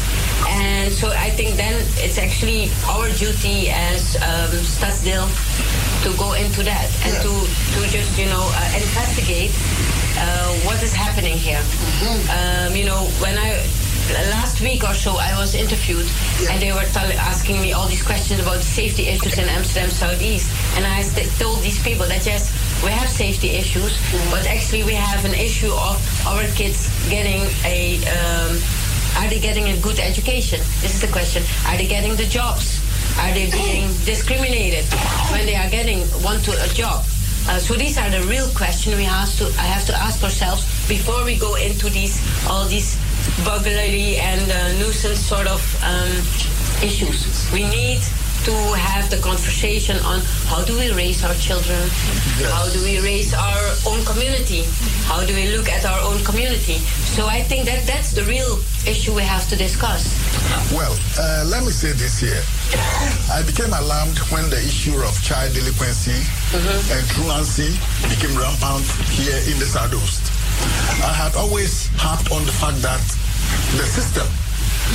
[0.49, 4.51] And so I think then it's actually our duty as um,
[6.03, 9.55] to go into that and to, to just, you know, uh, investigate
[10.19, 11.63] uh, what is happening here.
[12.35, 13.63] Um, you know, when I
[14.35, 16.07] last week or so I was interviewed
[16.51, 20.51] and they were tell- asking me all these questions about safety issues in Amsterdam Southeast.
[20.77, 22.51] And I st- told these people that yes
[22.83, 23.97] we have safety issues
[24.31, 25.97] but actually we have an issue of
[26.27, 28.59] our kids getting a um,
[29.17, 30.59] are they getting a good education?
[30.81, 31.43] This is the question.
[31.67, 32.81] Are they getting the jobs?
[33.19, 34.85] Are they being discriminated
[35.31, 37.05] when they are getting one to a job?
[37.49, 40.63] Uh, so these are the real questions we have to I have to ask ourselves
[40.89, 42.97] before we go into these all these
[43.45, 46.11] burglary and uh, nuisance sort of um,
[46.83, 47.51] issues.
[47.53, 48.01] We need
[48.45, 50.21] to have the conversation on
[50.51, 51.79] how do we raise our children,
[52.51, 54.67] how do we raise our own community,
[55.07, 56.83] how do we look at our own community.
[57.15, 60.11] So I think that that's the real issue we have to discuss.
[60.75, 62.43] Well, uh, let me say this here.
[63.31, 66.19] I became alarmed when the issue of child delinquency
[66.91, 67.79] and truancy
[68.11, 70.35] became rampant here in the Southeast.
[70.99, 73.03] I had always harped on the fact that
[73.79, 74.27] the system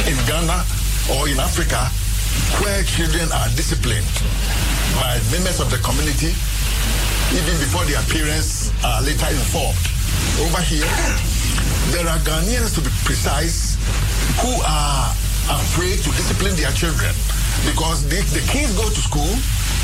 [0.03, 0.67] in Ghana
[1.15, 1.87] or in Africa
[2.61, 4.07] where children are disciplined
[5.01, 6.33] by members of the community
[7.35, 9.77] even before their parents are later informed.
[10.39, 10.87] Over here,
[11.91, 13.75] there are Ghanaians, to be precise,
[14.39, 15.11] who are
[15.51, 17.11] afraid to discipline their children
[17.65, 19.33] because the, the kids go to school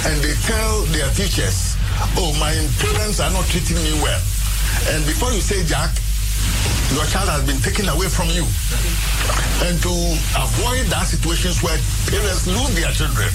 [0.08, 1.76] and they tell their teachers,
[2.20, 4.22] oh, my parents are not treating me well.
[4.92, 5.92] And before you say, Jack,
[6.94, 8.46] your child has been taken away from you.
[9.66, 9.94] And to
[10.38, 11.78] avoid that situations where
[12.10, 13.30] parents lose their children,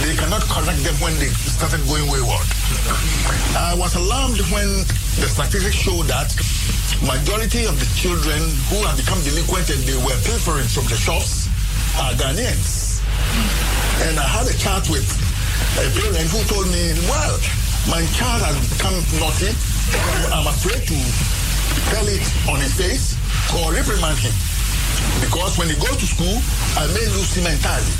[0.00, 2.48] they cannot correct them when they started going wayward.
[3.58, 4.68] I was alarmed when
[5.20, 6.32] the statistics show that
[7.04, 8.40] majority of the children
[8.72, 11.50] who have become delinquent and they were pilfering from the shops
[12.00, 13.04] are Ghanaians.
[14.08, 15.06] And I had a chat with
[15.76, 17.36] a parent who told me, well,
[17.90, 19.52] my child has become naughty.
[20.32, 20.98] I'm afraid to
[21.92, 23.16] tell it on his face
[23.58, 24.32] or reprimand him.
[25.20, 26.36] Because when he goes to school,
[26.76, 27.94] I may lose him entirely.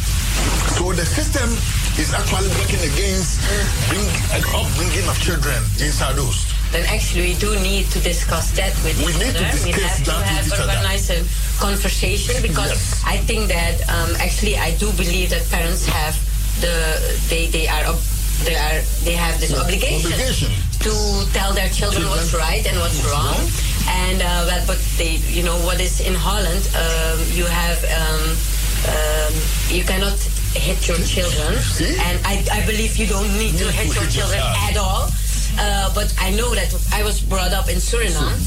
[0.78, 1.50] So the system
[1.98, 3.42] is actually working against
[3.90, 4.06] bring,
[4.54, 6.54] upbringing of children in Southeast.
[6.70, 9.64] Then actually we do need to discuss that with We each need to other.
[9.64, 11.24] we have to have organize a
[11.58, 16.14] conversation because I think that um, actually I do believe that parents have
[16.60, 16.76] the
[17.30, 18.04] they they are ob-
[18.44, 20.50] they are they have this obligation, obligation.
[20.80, 20.92] to
[21.32, 23.36] tell their children, what's right and what's wrong.
[23.88, 28.36] And uh, well, but they you know what is in Holland um, you have um,
[28.86, 29.32] um,
[29.68, 30.18] you cannot
[30.54, 31.54] hit your children.
[32.06, 35.10] And I, I believe you don't need to hit your children at all.
[35.58, 38.38] Uh, but I know that I was brought up in Suriname,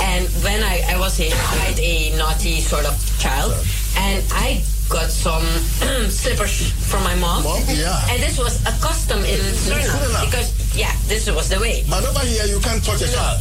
[0.00, 3.52] and when I, I was a quite a naughty sort of child,
[3.96, 5.46] and I got some
[6.10, 7.44] slippers from my mom.
[7.70, 8.10] yeah.
[8.10, 11.84] And this was a custom in Suriname because yeah, this was the way.
[11.88, 13.40] But over here, you can't touch a child.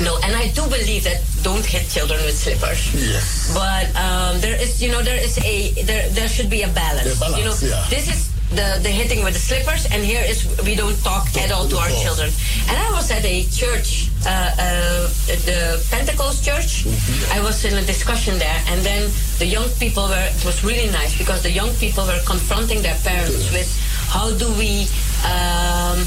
[0.00, 2.94] No, and I do believe that don't hit children with slippers.
[2.94, 3.52] Yes.
[3.52, 7.16] But um, there is, you know, there is a there there should be a balance.
[7.16, 7.84] A balance, you know, yeah.
[7.88, 11.50] this is the the hitting with the slippers, and here is we don't talk at
[11.50, 12.30] all to our children.
[12.68, 15.08] And I was at a church, uh, uh,
[15.48, 16.84] the Pentecost church.
[16.84, 17.36] Mm-hmm.
[17.36, 20.28] I was in a discussion there, and then the young people were.
[20.36, 23.68] It was really nice because the young people were confronting their parents with
[24.08, 24.86] how do we.
[25.24, 26.04] Um,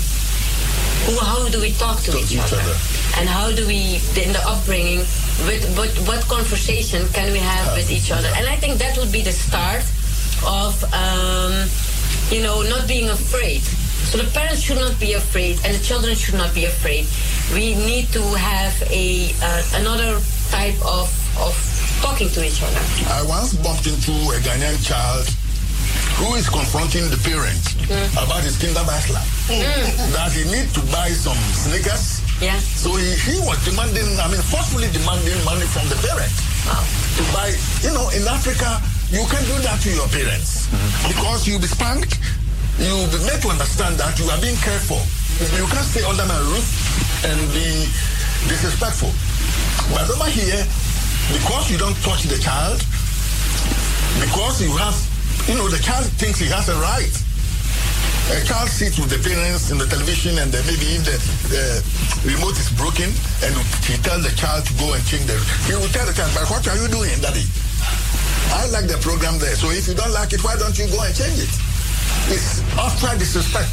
[1.22, 2.74] how do we talk to each, other?
[3.18, 5.00] and how do we in the upbringing
[5.46, 9.12] with what, what conversation can we have with each other and i think that would
[9.12, 9.84] be the start
[10.44, 11.70] of um,
[12.32, 13.61] you know not being afraid
[14.10, 17.06] so the parents should not be afraid and the children should not be afraid
[17.53, 20.19] we need to have a uh, another
[20.49, 21.53] type of of
[22.02, 25.27] talking to each other I once bumped into a Ghanaian child
[26.18, 27.76] who is confronting the parents
[28.15, 29.26] about his kinderbijslag.
[30.15, 32.23] That he need to buy some sneakers.
[32.40, 32.56] Yeah.
[32.60, 36.40] So he, he was demanding, I mean, forcefully demanding money from the parents
[37.19, 37.52] to buy.
[37.84, 38.80] You know, in Africa,
[39.16, 40.68] you can do that to your parents
[41.08, 42.20] because you'll be spanked.
[42.76, 45.00] You'll be made to understand that you are being careful.
[45.56, 46.68] You can't stay under my roof
[47.24, 47.88] and be
[48.52, 49.16] disrespectful.
[49.96, 50.60] But over here,
[51.32, 52.84] because you don't touch the child,
[54.20, 54.96] because you have,
[55.48, 57.16] you know, the child thinks he has a right.
[58.36, 61.16] A child sits with the parents in the television, and then maybe if the,
[61.56, 61.64] the
[62.36, 63.08] remote is broken,
[63.48, 63.56] and
[63.88, 65.40] he tells the child to go and change the.
[65.72, 67.46] He will tell the child, "But what are you doing, daddy?
[68.54, 69.56] I like the program there.
[69.56, 71.54] So if you don't like it, why don't you go and change it?
[72.32, 73.70] It's outright disrespect.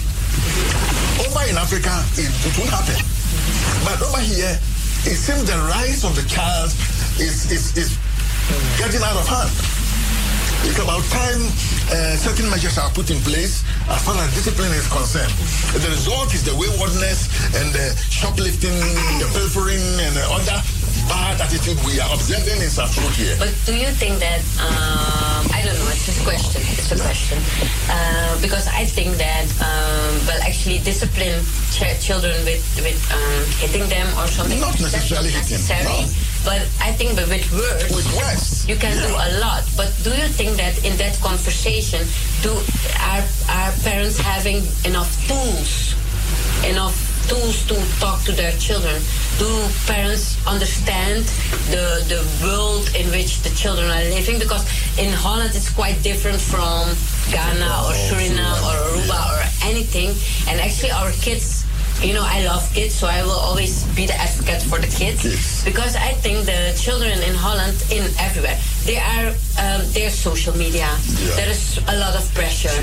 [1.24, 3.00] Over in Africa, it, it won't happen.
[3.84, 4.58] But over here,
[5.08, 6.70] it seems the rise of the child
[7.18, 7.96] is, is, is
[8.78, 9.50] getting out of hand.
[10.64, 11.42] It's about time
[11.90, 15.32] uh, certain measures are put in place as far as discipline is concerned.
[15.74, 18.78] The result is the waywardness and the shoplifting,
[19.18, 20.62] the pilfering, and the other
[21.08, 23.36] bad attitude we are observing in South here.
[23.38, 25.88] But do you think that um, I don't know?
[25.92, 26.62] It's a question.
[26.74, 27.38] It's a question
[27.88, 31.38] uh, because I think that um, well, actually, discipline
[31.70, 34.58] ch- children with with um, hitting them or something.
[34.60, 35.84] Not necessarily not hitting, necessary.
[35.84, 36.10] no.
[36.44, 39.62] But I think with words, With words, you can do a lot.
[39.76, 42.02] But do you think that in that conversation,
[42.42, 42.50] do
[42.98, 45.94] are are parents having enough tools,
[46.66, 49.00] enough tools to talk to their children?
[49.38, 49.48] Do
[49.86, 51.24] parents understand
[51.70, 54.38] the the world in which the children are living?
[54.38, 54.64] Because
[54.98, 56.94] in Holland it's quite different from
[57.30, 60.10] Ghana or Suriname or Aruba or anything.
[60.48, 61.61] And actually, our kids.
[62.02, 65.24] You know, I love kids, so I will always be the advocate for the kids
[65.24, 65.62] Yes.
[65.64, 69.30] because I think the children in Holland, in everywhere, they are
[69.62, 70.90] um, there's social media.
[70.90, 71.36] Yeah.
[71.38, 72.74] There is a lot of pressure.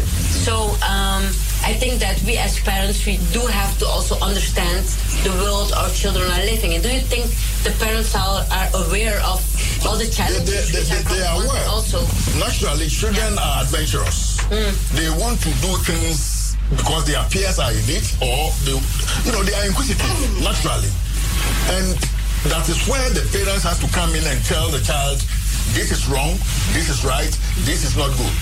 [0.48, 1.28] So um,
[1.68, 4.88] I think that we as parents we do have to also understand
[5.28, 6.82] the world our children are living in.
[6.82, 7.28] Do you think
[7.68, 9.44] the parents are, are aware of
[9.86, 11.68] all the challenges they, they, they, they are aware.
[11.68, 12.00] also?
[12.40, 14.40] Naturally, children are adventurous.
[14.96, 16.39] They want to do things
[16.70, 18.78] because their peers are in it, or they,
[19.26, 20.06] you know, they are inquisitive
[20.41, 20.90] naturally,
[21.74, 21.98] and
[22.46, 25.18] that is where the parents have to come in and tell the child,
[25.74, 26.38] this is wrong,
[26.72, 27.34] this is right,
[27.66, 28.36] this is not good.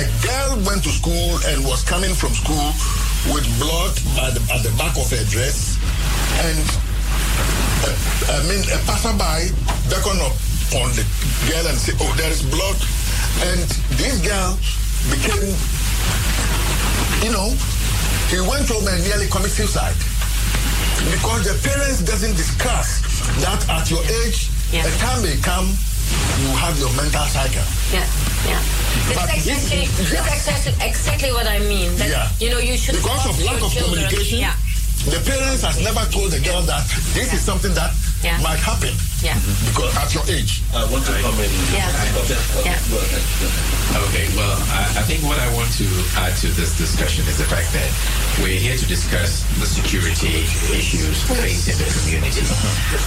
[0.00, 2.72] A girl went to school and was coming from school
[3.32, 3.92] with blood
[4.22, 5.80] at the, at the back of her dress,
[6.44, 6.62] and
[7.84, 7.96] uh,
[8.28, 9.50] I mean, a passerby
[9.88, 10.36] beckoned up
[10.78, 11.04] on the
[11.48, 12.78] girl and said, "Oh, there is blood,"
[13.50, 13.60] and
[13.98, 14.56] this girl
[15.10, 15.50] became,
[17.24, 17.50] you know,
[18.30, 19.96] he went home and nearly committed suicide
[21.10, 23.02] because the parents doesn't discuss
[23.42, 24.86] that at your age, Yeah.
[24.86, 25.68] a time may come,
[26.40, 27.64] you have your mental cycle.
[27.92, 28.06] Yeah,
[28.46, 28.62] yeah.
[29.08, 30.34] This is exactly, yeah.
[30.34, 31.94] exactly, exactly what I mean.
[31.96, 32.28] That, Yeah.
[32.38, 34.04] You know, you should Because of lack of children.
[34.06, 34.54] communication, Yeah,
[35.10, 37.90] the parents has never told the girl that this is something that
[38.22, 38.38] Yeah.
[38.38, 39.34] might happen yeah,
[39.66, 40.62] because at your age.
[40.70, 41.50] I want to comment.
[41.74, 41.90] yeah,
[42.62, 42.78] yeah.
[44.06, 45.86] Okay, well, I, I think what I want to
[46.18, 47.90] add to this discussion is the fact that
[48.42, 52.46] we're here to discuss the security issues facing the community.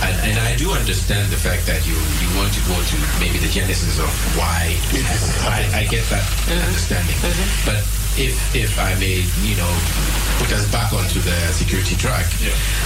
[0.04, 3.40] And, and I do understand the fact that you, you want to go to maybe
[3.40, 5.72] the genesis of why it happened.
[5.76, 6.60] I, I get that mm-hmm.
[6.60, 7.16] understanding.
[7.24, 7.68] Mm-hmm.
[7.68, 7.80] But
[8.20, 9.72] if, if I may, you know,
[10.40, 12.26] put us back onto the security track,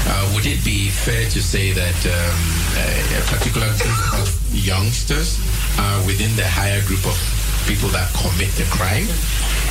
[0.08, 2.38] uh, would it be fair to say that um,
[2.78, 5.40] a, a particular group of youngsters
[5.80, 7.18] are within the higher group of
[7.68, 9.06] people that commit the crime,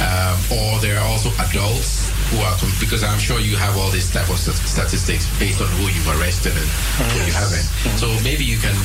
[0.03, 3.91] um, or there are also adults who are com- because I'm sure you have all
[3.91, 6.69] these type of st- statistics based on who you've arrested and
[7.15, 7.65] who you haven't.
[7.99, 8.77] So maybe you can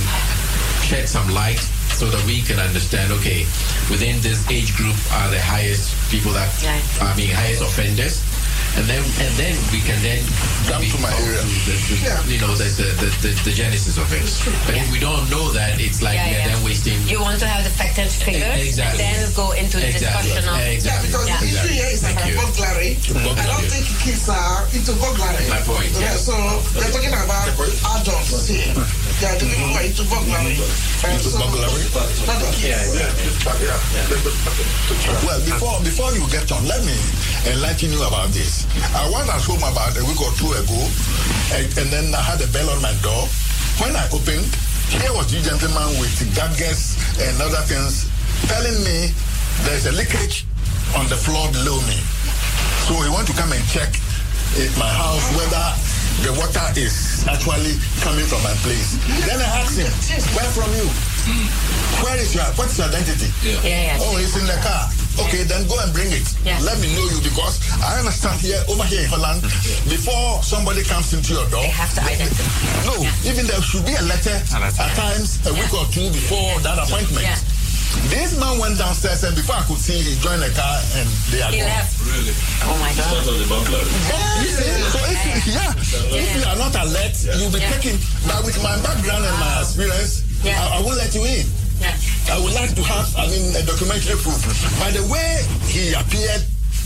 [0.86, 1.60] shed some light
[1.94, 3.12] so that we can understand.
[3.22, 3.46] Okay,
[3.92, 6.50] within this age group are the highest people that
[7.04, 8.24] are being highest offenders.
[8.74, 10.26] And then, and then we can then
[10.66, 11.46] come to my area.
[11.70, 14.26] The, the, You know, the, the, the, the, the genesis of it.
[14.66, 16.48] But if we don't know that, it's like Yeah, we're yeah.
[16.58, 16.98] then wasting.
[17.06, 18.42] You want to have the fact and figures
[18.74, 19.06] Exactly.
[19.06, 20.34] and then go into the Exactly.
[20.34, 21.08] discussion of Exactly.
[21.14, 22.36] Because the issue here is Thank about you.
[22.42, 22.92] burglary.
[23.38, 25.46] I don't think kids are into burglary.
[25.54, 26.18] My point, Yeah, yeah.
[26.18, 26.34] so
[26.74, 28.74] we're talking about adults here.
[29.22, 30.58] They are talking about into burglary.
[30.58, 31.86] Into burglary?
[32.28, 32.92] Not the kids.
[35.24, 36.98] Well, before before you get on, let me
[37.48, 38.68] enlighten you about this.
[38.96, 40.80] I was at home about a week or two ago,
[41.56, 43.28] and, and then I had a bell on my door.
[43.80, 44.50] When I opened,
[44.92, 48.10] here was the gentleman with gadgets and other things
[48.52, 49.14] telling me
[49.64, 50.46] there's a leakage
[51.00, 51.98] on the floor below me.
[52.90, 53.94] So he want to come and check
[54.78, 57.76] my house whether the water is actually
[58.06, 58.96] coming from my place.
[59.26, 59.90] Then I asked him,
[60.38, 60.86] where from you?
[62.04, 63.32] Where is your, what's your identity?
[63.42, 63.98] Yeah, yeah.
[64.04, 64.92] Oh, it's in the car.
[65.24, 66.26] Okay, then go and bring it.
[66.44, 66.60] Yeah.
[66.66, 69.42] Let me know you because I understand here, over here in Holland,
[69.88, 72.44] before somebody comes into your door, They have to identify.
[72.90, 76.78] no, even there should be a letter at times a week or two before that
[76.82, 77.24] appointment.
[77.94, 78.10] Yeah.
[78.10, 81.42] This man went downstairs and before I could see, he joined the car and they
[81.42, 81.70] are He gone.
[81.70, 81.92] left.
[82.06, 82.34] Really?
[82.66, 83.24] Oh my God.
[84.42, 84.72] You see?
[84.90, 85.72] So if you, yeah,
[86.18, 87.72] if you are not alert, you'll be Yeah.
[87.78, 87.96] taken.
[88.28, 90.60] But with my background and my experience, Yeah.
[90.60, 91.46] I, I won't let you in.
[91.82, 91.96] Yeah.
[92.34, 94.40] I would like to have, I mean, a documentary proof.
[94.80, 96.42] By the way he appeared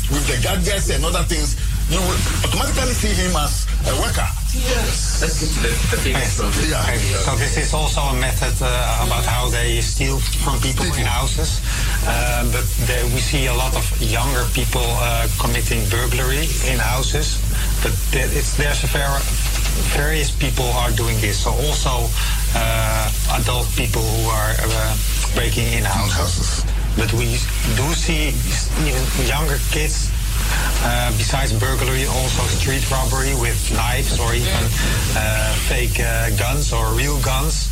[0.09, 1.55] with the gadgets and other things,
[1.89, 4.27] you will automatically see him as a worker.
[4.51, 5.21] Yes.
[5.21, 6.67] Let's get to the, the figures from this.
[6.71, 6.83] Yeah.
[6.83, 11.07] Okay, so this is also a method uh, about how they steal from people in
[11.07, 11.63] houses.
[12.03, 17.39] Uh, but there, we see a lot of younger people uh, committing burglary in houses.
[17.83, 19.07] But there, it's, there's a fair,
[19.95, 21.39] various people are doing this.
[21.43, 22.11] So also
[22.55, 24.97] uh, adult people who are uh,
[25.35, 26.67] breaking in houses.
[26.99, 27.39] But we
[27.79, 28.33] do see
[28.83, 30.11] even younger kids
[30.83, 34.63] uh, besides burglary, also street robbery with knives or even
[35.15, 37.69] uh, fake uh, guns or real guns.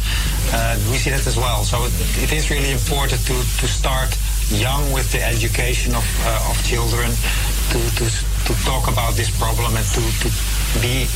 [0.52, 1.64] Uh, we see that as well.
[1.64, 1.94] So it,
[2.24, 4.18] it is really important to, to start
[4.50, 7.10] young with the education of, uh, of children
[7.72, 8.06] to, to,
[8.46, 10.30] to talk about this problem and to, to
[10.82, 11.08] be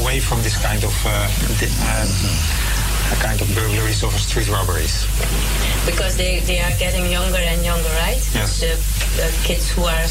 [0.00, 0.94] away from this kind of
[3.12, 5.06] di- uh, kind of burglaries or street robberies.
[5.86, 8.22] Because they, they are getting younger and younger, right?
[8.34, 8.60] Yes.
[8.60, 8.72] The,
[9.20, 10.06] the kids who are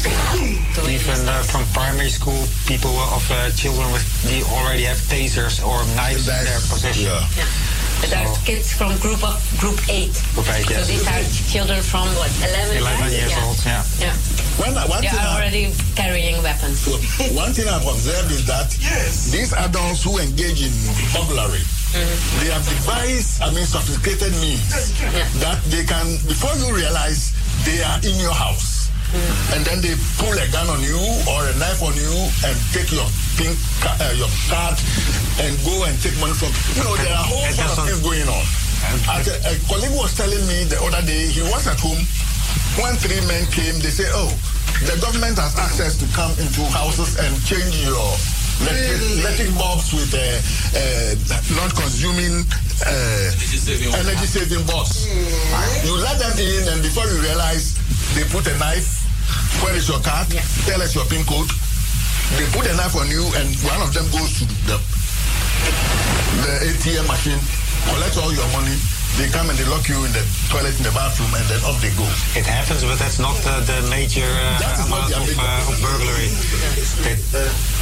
[0.74, 5.64] doing Even uh, from primary school, people of uh, children with the already have tasers
[5.64, 7.04] or knives in their possession.
[7.10, 7.46] Yeah.
[8.02, 10.10] But there are kids from group of group eight.
[10.34, 11.22] Group eight, So these are
[11.54, 12.82] children from what, 11?
[12.82, 13.12] 11 right?
[13.14, 13.46] years yeah.
[13.46, 13.82] old, yeah.
[14.02, 14.16] Yeah.
[14.58, 16.82] One, one They thing are I- already carrying weapons.
[17.38, 18.74] One thing I've observed is that
[19.30, 20.74] these adults who engage in
[21.14, 22.42] burglary, mm-hmm.
[22.42, 24.66] they have devised, I mean, sophisticated means
[25.38, 27.30] that they can, before you realize,
[27.64, 28.81] they are in your house.
[29.52, 30.96] And then they pull a gun on you
[31.28, 32.12] or a knife on you
[32.48, 33.04] and take your
[33.36, 34.76] pink ca- uh, your card
[35.44, 36.48] and go and take money from.
[36.76, 38.44] You know, there are a whole lot of things going on.
[39.12, 42.02] As a, a colleague was telling me the other day, he was at home.
[42.80, 44.32] When three men came, they say, "Oh,
[44.88, 48.08] the government has access to come into houses and change your
[48.64, 50.20] electric, electric bulbs with uh,
[50.72, 51.12] uh,
[51.60, 52.42] non-consuming
[52.82, 53.28] uh,
[54.00, 55.04] energy saving bulbs.
[55.84, 57.76] You let them in, and before you realize,
[58.16, 59.01] they put a knife.
[59.60, 60.28] Where is your card?
[60.64, 61.50] Tell us your PIN code.
[62.38, 64.80] They put a knife on you, and one of them goes to the
[66.42, 67.38] the ATM machine,
[67.86, 68.74] collect all your money.
[69.20, 71.76] They come and they lock you in the toilet in the bathroom, and then off
[71.84, 72.08] they go.
[72.32, 75.38] It happens, but that's not uh, the major uh, That is not amount the of,
[75.38, 76.32] uh, of burglary.
[77.04, 77.14] They,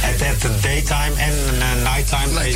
[0.03, 2.51] at, at the daytime and uh, nighttime, they,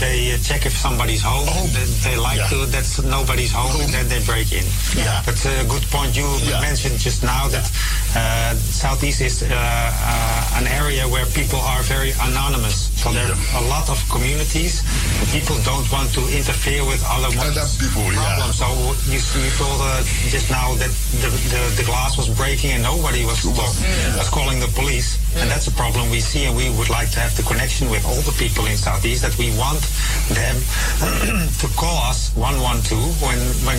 [0.00, 1.44] they uh, check if somebody's home.
[1.76, 4.64] They, they like to, that's nobody's home, and then they break in.
[4.96, 5.20] Yeah.
[5.28, 6.24] That's a good point you
[6.64, 7.68] mentioned just now that
[8.16, 12.88] uh, Southeast is uh, uh, an area where people are very anonymous.
[13.06, 14.82] So there are a lot of communities.
[15.30, 17.30] People don't want to interfere with other,
[17.78, 18.50] people, yeah.
[18.50, 18.66] So
[19.06, 20.90] you, you told uh, just now that
[21.22, 23.78] the, the, the glass was breaking and nobody was, was,
[24.18, 25.22] was calling the police.
[25.38, 28.04] And that's a problem we see, and we would like to have the connection with
[28.10, 29.86] all the people in Southeast that we want
[30.34, 30.58] them
[31.62, 33.78] to call us 112 when when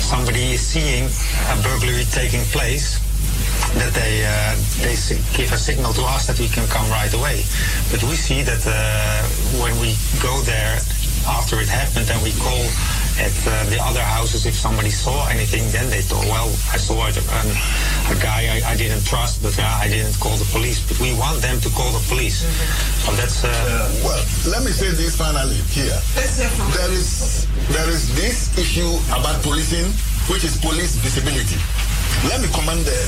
[0.00, 1.12] somebody is seeing
[1.52, 2.96] a burglary taking place
[3.78, 4.54] that they uh,
[4.84, 4.94] they
[5.36, 7.44] give a signal to us that we can come right away.
[7.90, 8.74] But we see that uh,
[9.62, 10.78] when we go there
[11.28, 12.58] after it happened and we call
[13.20, 17.06] at uh, the other houses if somebody saw anything, then they thought, well, I saw
[17.06, 17.48] it, um,
[18.10, 20.80] a guy I, I didn't trust, but uh, I didn't call the police.
[20.88, 22.42] But we want them to call the police.
[23.04, 23.44] So that's.
[23.44, 23.50] Uh,
[24.02, 24.18] Well,
[24.50, 25.94] let me say this finally here.
[26.74, 29.92] There is there is this issue about policing,
[30.30, 31.58] which is police visibility.
[32.28, 32.98] Let me commend the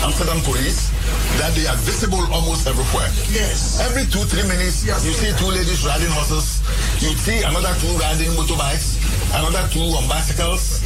[0.00, 0.88] Amsterdam police
[1.36, 3.10] that they are visible almost everywhere.
[3.28, 3.80] Yes.
[3.84, 6.64] Every two, three minutes, you see two ladies riding horses.
[7.04, 8.96] You see another two riding motorbikes,
[9.36, 10.80] another two on bicycles,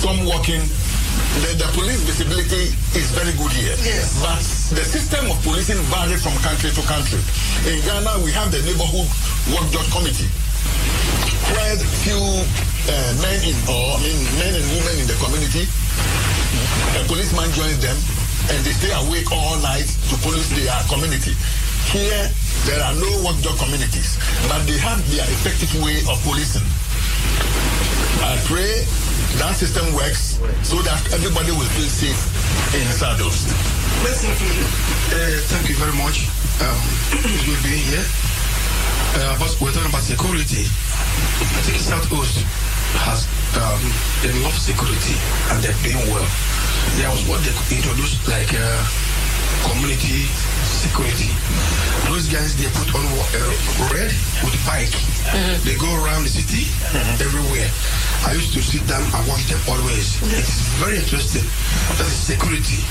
[0.00, 0.64] some walking.
[1.44, 3.76] The, the police visibility is very good here.
[3.84, 4.18] Yes.
[4.22, 4.42] But
[4.74, 7.20] the system of policing varies from country to country.
[7.70, 9.06] In Ghana, we have the neighborhood
[9.52, 10.30] watchdog committee,
[11.54, 15.64] where few uh, men in, or I mean, men and women in the community,
[16.96, 17.96] a policeman joins them,
[18.52, 21.32] and they stay awake all night to police their community.
[21.92, 22.28] Here,
[22.68, 24.16] there are no watchdog communities,
[24.48, 26.64] but they have their effective way of policing.
[28.24, 28.84] I pray
[29.40, 32.20] that system works so that everybody will feel safe
[32.72, 33.50] in Southwest.
[34.04, 34.60] Basically,
[35.12, 36.28] uh, thank you very much.
[36.62, 36.78] Um,
[37.20, 38.33] it's good being here.
[39.14, 40.66] Uh, but we're talking about security.
[40.66, 42.42] I think Southcoast
[43.06, 43.26] has
[43.58, 43.82] um,
[44.26, 45.14] enough security
[45.54, 46.26] and they're doing well.
[46.98, 48.82] There was what they introduced like uh,
[49.70, 50.26] community
[50.64, 51.30] security.
[52.10, 54.10] Those guys they put on uh, red
[54.42, 54.92] with bike.
[55.64, 56.68] They go around the city
[57.22, 57.70] everywhere.
[58.26, 60.20] I used to sit down and watch them always.
[60.34, 61.46] It's very interesting.
[61.96, 62.82] That is security.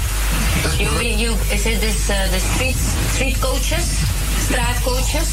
[0.63, 2.75] That's You, you, is it this, uh, the street,
[3.13, 4.01] street coaches?
[4.43, 5.29] Straat coaches?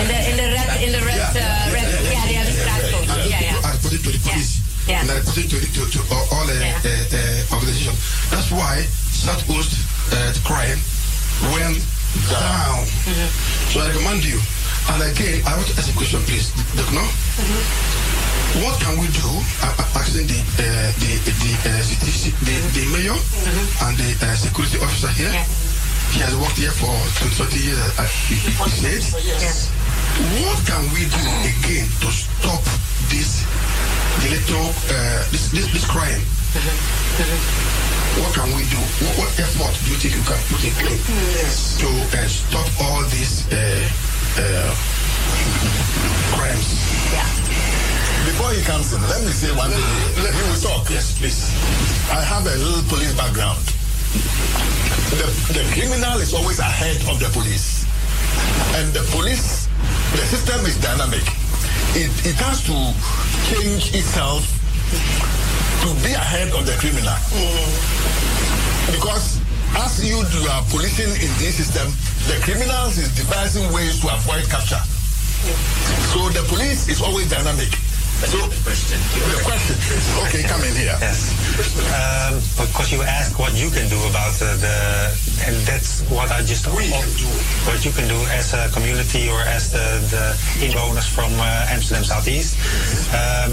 [0.00, 2.82] In the, in the red, in the red, uh, red, yeah, they have the straat
[2.92, 3.30] coaches.
[3.32, 3.64] Yeah, yeah.
[3.64, 4.60] I report it to the police.
[4.86, 5.00] Yeah.
[5.00, 6.76] And I report it to, to, to all, all uh, Yeah.
[6.84, 7.96] uh, uh, organizations.
[8.30, 8.84] That's why
[9.16, 9.72] Southcoast
[10.12, 10.78] uh, crime
[11.56, 11.80] went
[12.28, 12.84] down.
[13.72, 14.38] So I recommend you.
[14.92, 16.52] And again, I want to ask a question, please.
[16.76, 17.02] Doc, no?
[18.62, 19.28] What can we do?
[19.60, 23.18] I'm I'm asking the uh, the the, uh, city, the the mayor
[23.84, 25.34] and the uh, security officer here.
[26.12, 26.92] He has worked here for
[27.36, 27.78] 20 years.
[27.98, 29.02] Uh, he, he said.
[29.24, 29.68] Yes.
[30.40, 32.62] What can we do again to stop
[33.12, 33.44] this
[34.24, 36.22] the little uh, this, this this crime?
[38.16, 38.80] What can we do?
[39.04, 43.04] What, what effort do you think you can put in place to uh, stop all
[43.12, 43.58] these uh,
[44.40, 44.72] uh,
[46.32, 46.80] crimes?
[48.24, 49.84] Before he comes in, let me say one thing.
[50.16, 50.32] here.
[50.32, 50.88] He will talk.
[50.88, 51.52] Yes, please.
[52.10, 53.75] I have a little police background.
[54.16, 57.84] The, the criminal is always ahead of the police.
[58.76, 59.68] And the police,
[60.12, 61.24] the system is dynamic.
[61.96, 62.76] It, it has to
[63.48, 64.44] change itself
[65.82, 67.16] to be ahead of the criminal.
[68.90, 69.40] Because
[69.76, 71.88] as you do are policing in this system,
[72.28, 74.82] the criminals is devising ways to avoid capture.
[76.12, 77.70] So the police is always dynamic.
[78.24, 78.96] So question.
[79.28, 79.76] The question.
[80.24, 80.96] Okay, come in here.
[80.96, 81.36] Yes.
[81.92, 85.12] Um, because you asked what you can do about uh, the,
[85.44, 87.28] and that's what I just we can do.
[87.68, 90.32] What you can do as a community or as the, the
[90.64, 92.56] inwoners from uh, Amsterdam Southeast.
[93.12, 93.52] Um,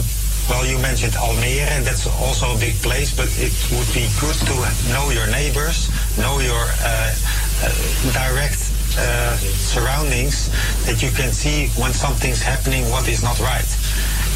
[0.49, 4.35] well, you mentioned Almere, and that's also a big place, but it would be good
[4.47, 4.55] to
[4.91, 7.15] know your neighbors, know your uh,
[7.63, 7.71] uh,
[8.11, 10.49] direct uh, surroundings,
[10.85, 13.67] that you can see when something's happening, what is not right.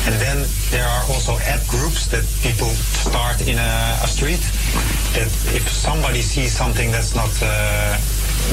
[0.07, 2.69] And then there are also app groups that people
[3.03, 4.39] start in a, a street.
[5.13, 7.97] That if somebody sees something that's not uh,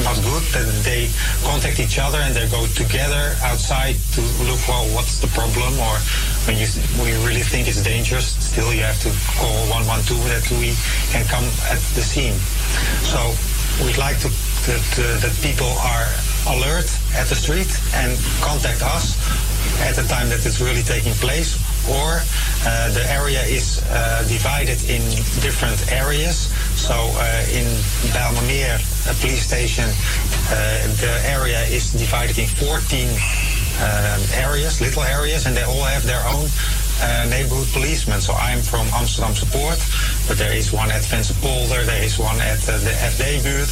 [0.03, 1.07] not good, then they
[1.43, 5.95] contact each other and they go together outside to look well what's the problem or
[6.43, 6.67] when you
[7.07, 10.75] you really think it's dangerous, still you have to call 112 that we
[11.13, 12.35] can come at the scene.
[13.07, 13.31] So
[13.83, 14.29] we'd like to
[14.65, 16.07] that, uh, that people are
[16.55, 19.17] alert at the street and contact us
[19.81, 21.57] at the time that it's really taking place
[21.89, 22.21] or
[22.65, 25.01] uh, the area is uh, divided in
[25.41, 26.49] different areas.
[26.73, 27.67] So uh, in
[29.05, 35.55] uh, police station, uh, the area is divided in 14 um, areas, little areas, and
[35.55, 36.49] they all have their own
[37.01, 38.21] uh, neighborhood policemen.
[38.21, 39.79] So I'm from Amsterdamse Poort,
[40.27, 43.69] but there is one at Venserpolder, there is one at uh, the FD buurt.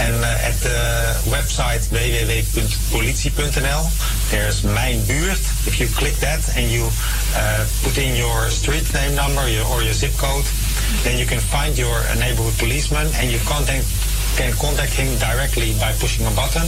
[0.00, 0.80] And uh, at the
[1.28, 3.84] website www.politie.nl,
[4.30, 5.42] there's Mijn Buurt.
[5.68, 6.88] If you click that and you
[7.36, 10.46] uh, put in your street name number your, or your zip code,
[11.04, 13.84] then you can find your uh, neighborhood policeman and you contact
[14.36, 16.64] can contact him directly by pushing a button.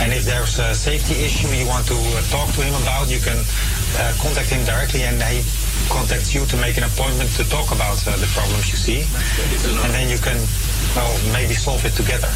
[0.00, 3.18] And if there's a safety issue you want to uh, talk to him about, you
[3.18, 5.42] can uh, contact him directly and he
[5.90, 9.00] contacts you to make an appointment to talk about uh, the problems you see.
[9.82, 10.38] And then you can,
[10.94, 12.30] well, maybe solve it together.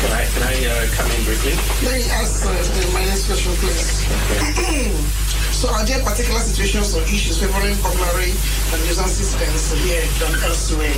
[0.00, 1.52] Can I, can I uh, come in briefly?
[1.84, 4.00] Let me ask uh, the- my next question, please.
[5.60, 8.32] so, are there particular situations or issues favoring burglary
[8.72, 10.96] and nuisance incidents here than elsewhere?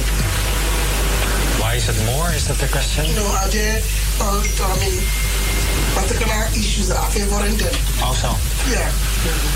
[1.63, 2.27] Why is it more?
[2.35, 3.07] Is that the question?
[3.07, 3.79] You know, are there,
[4.19, 4.99] uh, I mean,
[5.95, 7.71] particular issues that are favoring them?
[8.03, 8.35] Also.
[8.67, 8.91] Yeah.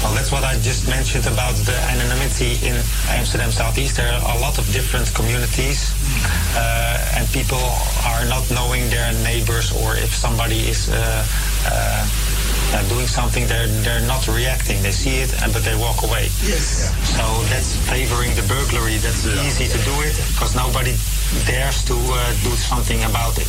[0.03, 2.79] Well, that's what I just mentioned about the anonymity in
[3.11, 3.97] Amsterdam Southeast.
[3.97, 5.91] There are a lot of different communities,
[6.55, 7.59] uh, and people
[8.07, 10.95] are not knowing their neighbors, or if somebody is uh,
[11.67, 12.07] uh,
[12.75, 14.81] uh, doing something, they're they're not reacting.
[14.83, 16.31] They see it, and but they walk away.
[16.47, 16.95] Yes.
[17.19, 18.99] So that's favoring the burglary.
[19.03, 20.95] That's easy to do it because nobody
[21.47, 23.49] dares to uh, do something about it.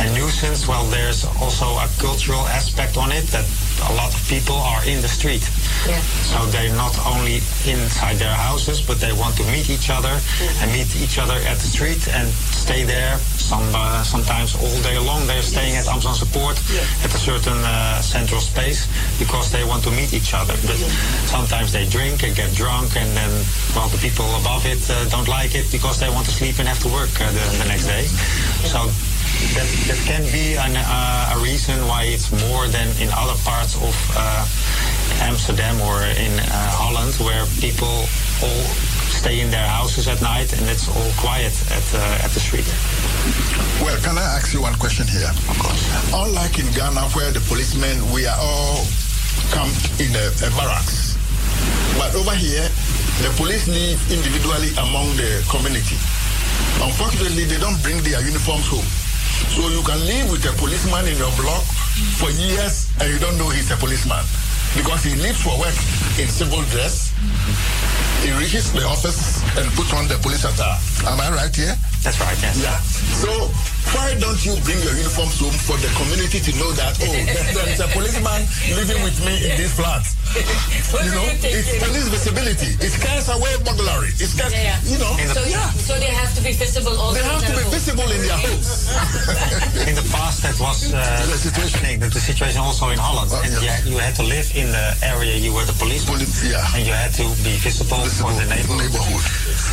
[0.00, 3.44] And nuisance, well, there's also a cultural aspect on it that
[3.90, 5.42] a lot of people are in the street.
[5.86, 6.00] Yeah.
[6.30, 10.14] So they're not only inside their houses, but they want to meet each other
[10.62, 13.18] and meet each other at the street and stay there.
[13.36, 16.58] Some uh, sometimes all day long they're staying at Amsterdamse Poort
[17.04, 18.86] at a certain uh, central space
[19.18, 20.54] because they want to meet each other.
[20.66, 20.78] But
[21.26, 23.30] sometimes they drink and get drunk, and then
[23.74, 26.68] well the people above it uh, don't like it because they want to sleep and
[26.68, 28.04] have to work uh, the, the next day.
[28.68, 28.86] So
[29.56, 33.74] that, that can be an, uh, a reason why it's more than in other parts
[33.76, 34.46] of uh,
[35.24, 36.46] Amsterdam or in uh,
[36.76, 38.06] Holland, where people
[38.42, 38.64] all
[39.12, 42.66] stay in their houses at night and it's all quiet at uh, at the street.
[43.82, 45.30] Well, can I ask you one question here?
[45.50, 45.82] Of course.
[46.14, 48.84] Unlike in Ghana, where the policemen, we are all
[49.50, 51.18] camped in a, a barracks.
[51.98, 52.66] But over here,
[53.22, 55.98] the police live individually among the community.
[56.82, 58.86] Unfortunately, they don't bring their uniforms home.
[59.54, 61.62] So you can live with a policeman in your block
[62.18, 64.24] for years and you don't know he's a policeman
[64.76, 65.76] because he lives for work
[66.18, 67.12] in civil dress.
[68.22, 70.78] He reaches the office and puts on the police attire.
[71.10, 71.74] Am I right here?
[72.06, 72.54] That's right, yes.
[72.62, 72.78] Yeah.
[73.18, 73.30] So
[73.94, 77.50] why don't you bring your uniforms home for the community to know that, oh, there-
[77.54, 78.46] there is a policeman
[78.78, 80.06] living with me in this flat?
[80.92, 82.72] You know, it's police visibility.
[82.80, 84.12] It scares away burglary.
[84.16, 84.92] It scares, Yeah, yeah.
[84.92, 85.12] you know.
[85.32, 85.68] So, yeah.
[85.76, 87.20] so they have to be visible also.
[87.20, 88.88] They have to be visible in their homes.
[89.88, 90.96] In the past, that was uh,
[91.28, 92.00] the situation.
[92.00, 95.36] The, the situation also in Holland, and yeah, you had to live in the area
[95.36, 96.64] you were the policeman, Police, yeah.
[96.76, 98.92] and you had to be visible, for the neighborhood.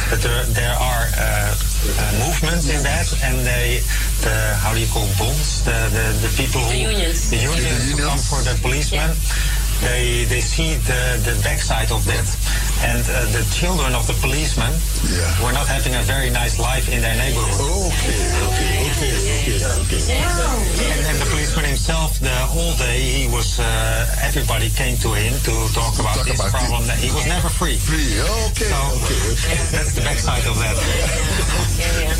[0.10, 3.82] But there, there are uh, uh, movements in that, and they,
[4.22, 5.64] the how do you call bonds?
[5.66, 7.30] The the, the people who The unions.
[7.30, 9.12] the unions who come for the policemen.
[9.80, 12.28] They, they see the, the backside of that.
[12.84, 14.72] And uh, the children of the policemen
[15.44, 17.60] were not having a very nice life in their neighborhood.
[17.88, 20.02] Okay, okay, okay, okay, okay.
[20.16, 23.64] And, and the policeman himself, the whole day, he was, uh,
[24.24, 26.84] everybody came to him to talk about Talk this about problem.
[26.88, 27.00] it.
[27.00, 27.76] He was never free.
[27.80, 28.20] Free,
[28.52, 29.60] okay, okay, okay.
[29.76, 30.76] That's the backside of that.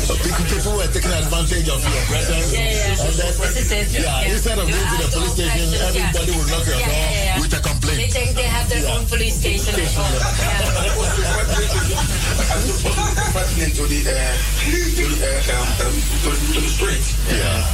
[0.00, 2.52] So people, people were taking advantage of your presence.
[2.52, 3.04] Yeah, yeah.
[3.04, 3.88] And then, This is it.
[3.92, 4.32] Yeah, Yeah.
[4.32, 7.40] instead of going to the police station, everybody would knock your Yeah, door yeah, yeah.
[7.50, 9.74] With a They think they have their own police station.
[9.74, 10.06] at home.
[13.34, 15.34] Pertinent to the, to the,
[16.22, 17.04] to, to the street.
[17.30, 17.66] Yeah.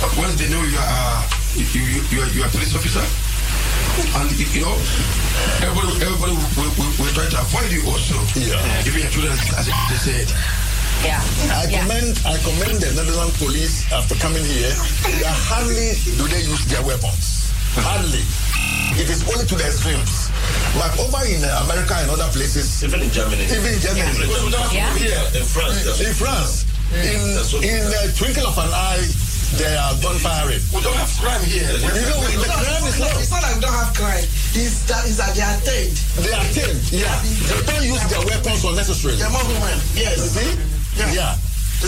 [0.00, 2.74] But once they know you are, uh, you, you, you, are, you are a police
[2.74, 3.04] officer,
[4.18, 4.76] and you you know,
[5.62, 8.18] everybody, everybody will, will, will try to avoid you also.
[8.36, 8.58] Yeah.
[8.88, 10.28] Even your children, as they said.
[11.04, 11.18] Yeah.
[11.50, 14.70] I commend I commend the Netherlands police after coming here.
[15.02, 17.51] They hardly do they use their weapons.
[17.80, 18.20] Hardly.
[19.00, 20.28] It is only to the extremes.
[20.76, 23.44] But over in uh, America and other places, Even in Germany.
[23.48, 24.28] even in Germany,
[24.72, 24.92] Yeah.
[25.00, 25.80] yeah, In France.
[25.80, 27.20] that's- in France, in
[27.64, 29.00] in the twinkle of an eye,
[29.56, 30.60] they are gunfiring.
[30.76, 31.64] We don't have crime here.
[31.72, 33.08] You know, the crime is low.
[33.16, 34.24] It's not like we don't have crime.
[34.52, 35.96] It's that, it's that they are tamed.
[36.20, 36.80] They are tamed.
[36.92, 37.16] Yeah,
[37.48, 39.16] they don't use their weapons unnecessarily.
[39.20, 39.78] They're more human.
[39.96, 40.20] Yes.
[40.20, 40.50] You see?
[41.16, 41.36] Yeah.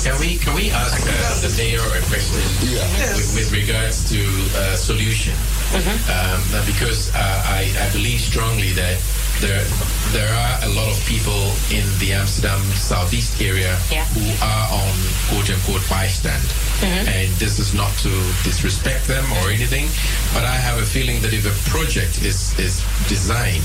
[0.02, 2.82] Can we can we ask uh, the mayor a question Yeah.
[3.16, 4.20] with, with regards to
[4.58, 5.32] uh, solution?
[5.74, 8.98] Um, because uh, I, I believe strongly that
[9.40, 9.64] there
[10.12, 14.04] there are a lot of people in the Amsterdam southeast area Yeah.
[14.14, 14.92] who are on
[15.30, 16.42] quote unquote bijstand,
[16.84, 18.10] and this is not to
[18.44, 19.86] disrespect them or anything,
[20.34, 23.64] but I have a feeling that if a project is is designed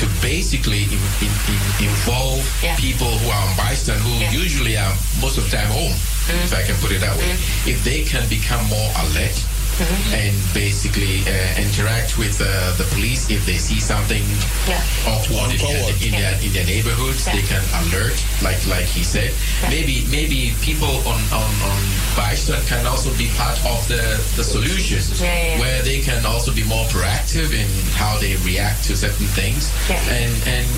[0.00, 2.76] to basically in, in, in involve Yeah.
[2.76, 4.32] people who are on bijstand who Yeah.
[4.44, 5.94] usually are most of the time home,
[6.44, 7.30] if I can put it that way.
[7.66, 9.34] If they can become more alert
[10.12, 14.22] and basically uh, interact with uh, the police if they see something
[14.68, 14.80] Yeah.
[15.08, 19.32] awkward in, their, in, their, in their neighborhoods, they can alert, like like he said.
[19.68, 21.80] Maybe maybe people on, on, on
[22.16, 25.60] bijstand can also be part of the, the solution, Yeah, yeah, yeah.
[25.60, 30.00] where they can also be more proactive in how they react to certain things, Yeah.
[30.12, 30.68] and and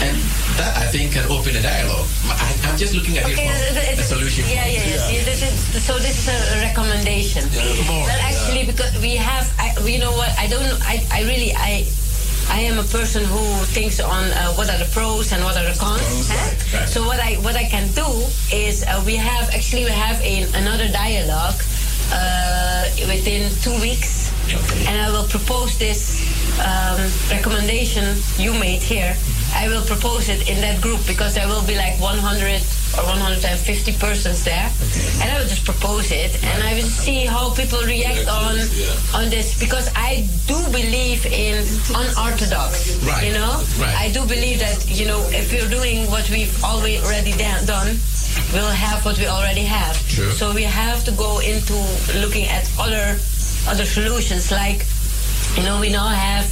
[0.00, 0.16] and
[0.56, 2.06] that I think can open a dialogue.
[2.30, 4.44] I, I'm just looking at it Okay, from it- a it- solution.
[4.48, 4.74] Yeah, point.
[4.78, 5.08] yeah, yeah.
[5.10, 7.44] See, this is, so this is a recommendation.
[7.86, 10.30] more, Well, actually, because we have, I, you know what?
[10.38, 10.62] I don't.
[10.82, 11.86] I, I really, I,
[12.50, 13.42] I am a person who
[13.74, 16.30] thinks on uh, what are the pros and what are the cons.
[16.30, 16.86] huh?
[16.86, 18.06] So what I what I can do
[18.52, 21.60] is uh, we have actually we have a, another dialogue
[22.12, 24.32] uh, within two weeks,
[24.86, 26.22] and I will propose this
[26.60, 27.00] um,
[27.30, 29.16] recommendation you made here
[29.54, 32.62] I will propose it in that group because there will be like 100
[32.98, 34.68] or 150 persons there,
[35.20, 38.56] and I will just propose it, and I will see how people react on
[39.14, 41.64] on this because I do believe in
[41.94, 42.96] unorthodox.
[43.04, 43.26] Right.
[43.26, 43.96] You know, Right.
[43.96, 47.32] I do believe that you know if we're doing what we've already
[47.66, 47.96] done,
[48.52, 49.96] we'll have what we already have.
[50.08, 50.30] True.
[50.32, 51.74] So we have to go into
[52.20, 53.18] looking at other
[53.68, 54.84] other solutions like
[55.56, 56.46] you know, we now have,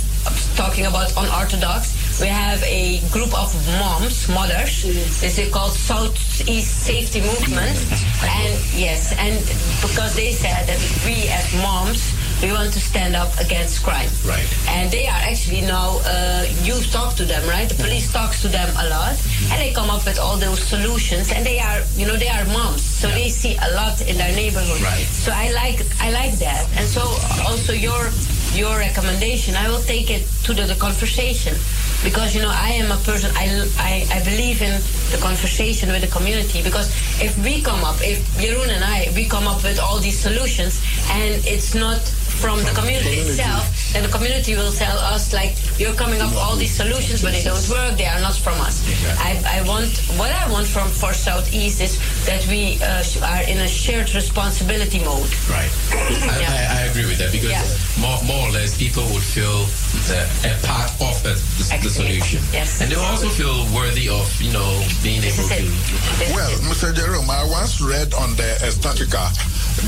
[0.56, 4.84] talking about unorthodox, we have a group of moms, mothers.
[4.84, 5.20] Mm-hmm.
[5.20, 7.76] This is called Southeast Safety Movement.
[8.24, 9.36] And yes, and
[9.82, 14.08] because they said that we as moms, we want to stand up against crime.
[14.24, 14.46] Right.
[14.68, 17.68] And they are actually now, uh, you talk to them, right?
[17.68, 18.18] The police mm-hmm.
[18.18, 19.16] talks to them a lot.
[19.16, 19.52] Mm-hmm.
[19.52, 21.32] And they come up with all those solutions.
[21.32, 22.82] And they are, you know, they are moms.
[22.82, 24.80] So they see a lot in their neighborhood.
[24.80, 25.04] Right.
[25.04, 26.68] So I like, I like that.
[26.76, 27.02] And so
[27.44, 28.10] also your
[28.56, 31.54] your recommendation, I will take it to the, the conversation
[32.04, 33.46] because you know I am a person I,
[33.78, 34.74] I I believe in
[35.12, 36.88] the conversation with the community because
[37.20, 40.80] if we come up, if Jeroen and I we come up with all these solutions
[41.10, 42.00] and it's not
[42.36, 43.64] from the community itself,
[43.94, 47.32] then the community will tell us like you're coming up with all these solutions but
[47.32, 48.84] they don't work, they are not from us.
[49.20, 49.88] I, I want
[50.20, 51.96] what I want from for Southeast is
[52.26, 53.02] that we uh,
[53.32, 55.32] are in a shared responsibility mode.
[55.48, 55.72] Right.
[56.28, 57.64] I, I, I agree with that because Yeah.
[58.04, 59.66] more, more or less people would feel
[60.06, 62.38] the, a part of the, the, the solution.
[62.54, 62.80] Yes.
[62.80, 64.66] And they will also feel worthy of, you know,
[65.02, 65.66] being able to.
[66.30, 66.94] Well, Mr.
[66.94, 69.26] Jerome, I once read on the Estatica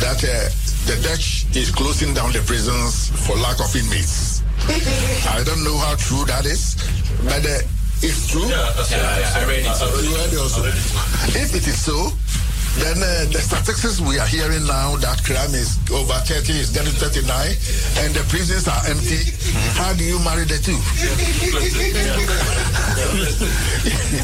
[0.03, 0.51] that uh,
[0.91, 4.43] the Dutch is closing down the prisons for lack of inmates.
[5.31, 6.75] I don't know how true that is,
[7.25, 7.63] but uh,
[8.03, 8.47] it's true.
[8.47, 9.21] Yeah, that's Yeah, right.
[9.23, 10.05] yeah, I read it.
[10.05, 10.63] You read it also.
[10.67, 12.11] If it is so,
[12.81, 16.93] then uh, the statistics we are hearing now that crime is over 30, is getting
[16.95, 17.27] 39,
[18.05, 19.35] and the prisons are empty.
[19.75, 20.79] How do you marry the two?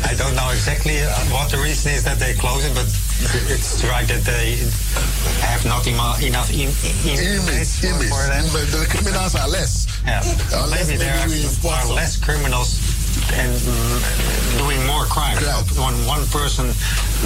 [0.07, 2.87] I don't know exactly uh, what the reason is that they close it, but
[3.51, 4.61] it's right that they
[5.41, 6.69] have not enough in,
[7.07, 8.45] in, Inmates, for, them.
[8.53, 9.87] But the criminals are less.
[10.05, 10.23] Yeah.
[10.53, 12.94] Unless Maybe there maybe are, are less criminals
[13.35, 15.37] and mm, doing more crime.
[15.39, 16.67] So when one person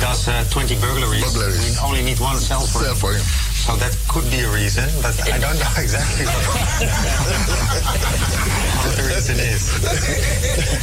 [0.00, 3.20] does uh, 20 burglaries, we only need one cell for, Cell for him.
[3.58, 6.46] So that could be a reason, but I don't know exactly what,
[8.80, 9.68] what the reason is.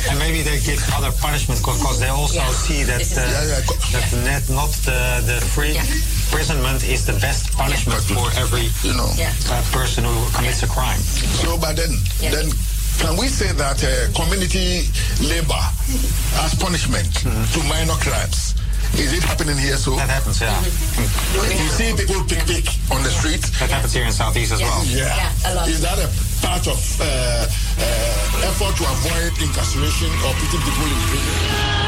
[0.10, 2.52] and maybe they give other punishment because they also Yeah.
[2.52, 3.62] see that This is- uh,
[3.94, 9.10] that net, not the, the free imprisonment is the best punishment for every You know.
[9.50, 11.00] uh, person who commits a crime.
[11.42, 12.52] So, but then, then
[13.00, 14.88] can we say that uh, community
[15.22, 15.62] labor
[16.44, 17.08] as punishment
[17.54, 18.56] to minor crimes?
[18.96, 19.76] Is it happening here?
[19.78, 20.56] So that happens, yeah.
[21.36, 23.42] You see people pick pick on the street.
[23.60, 24.84] That happens here in Southeast as well.
[24.86, 25.12] Yeah.
[25.12, 25.68] Yeah, a lot.
[25.68, 26.08] Is that a
[26.46, 31.85] part of uh, uh, effort to avoid incarceration or putting people in prison?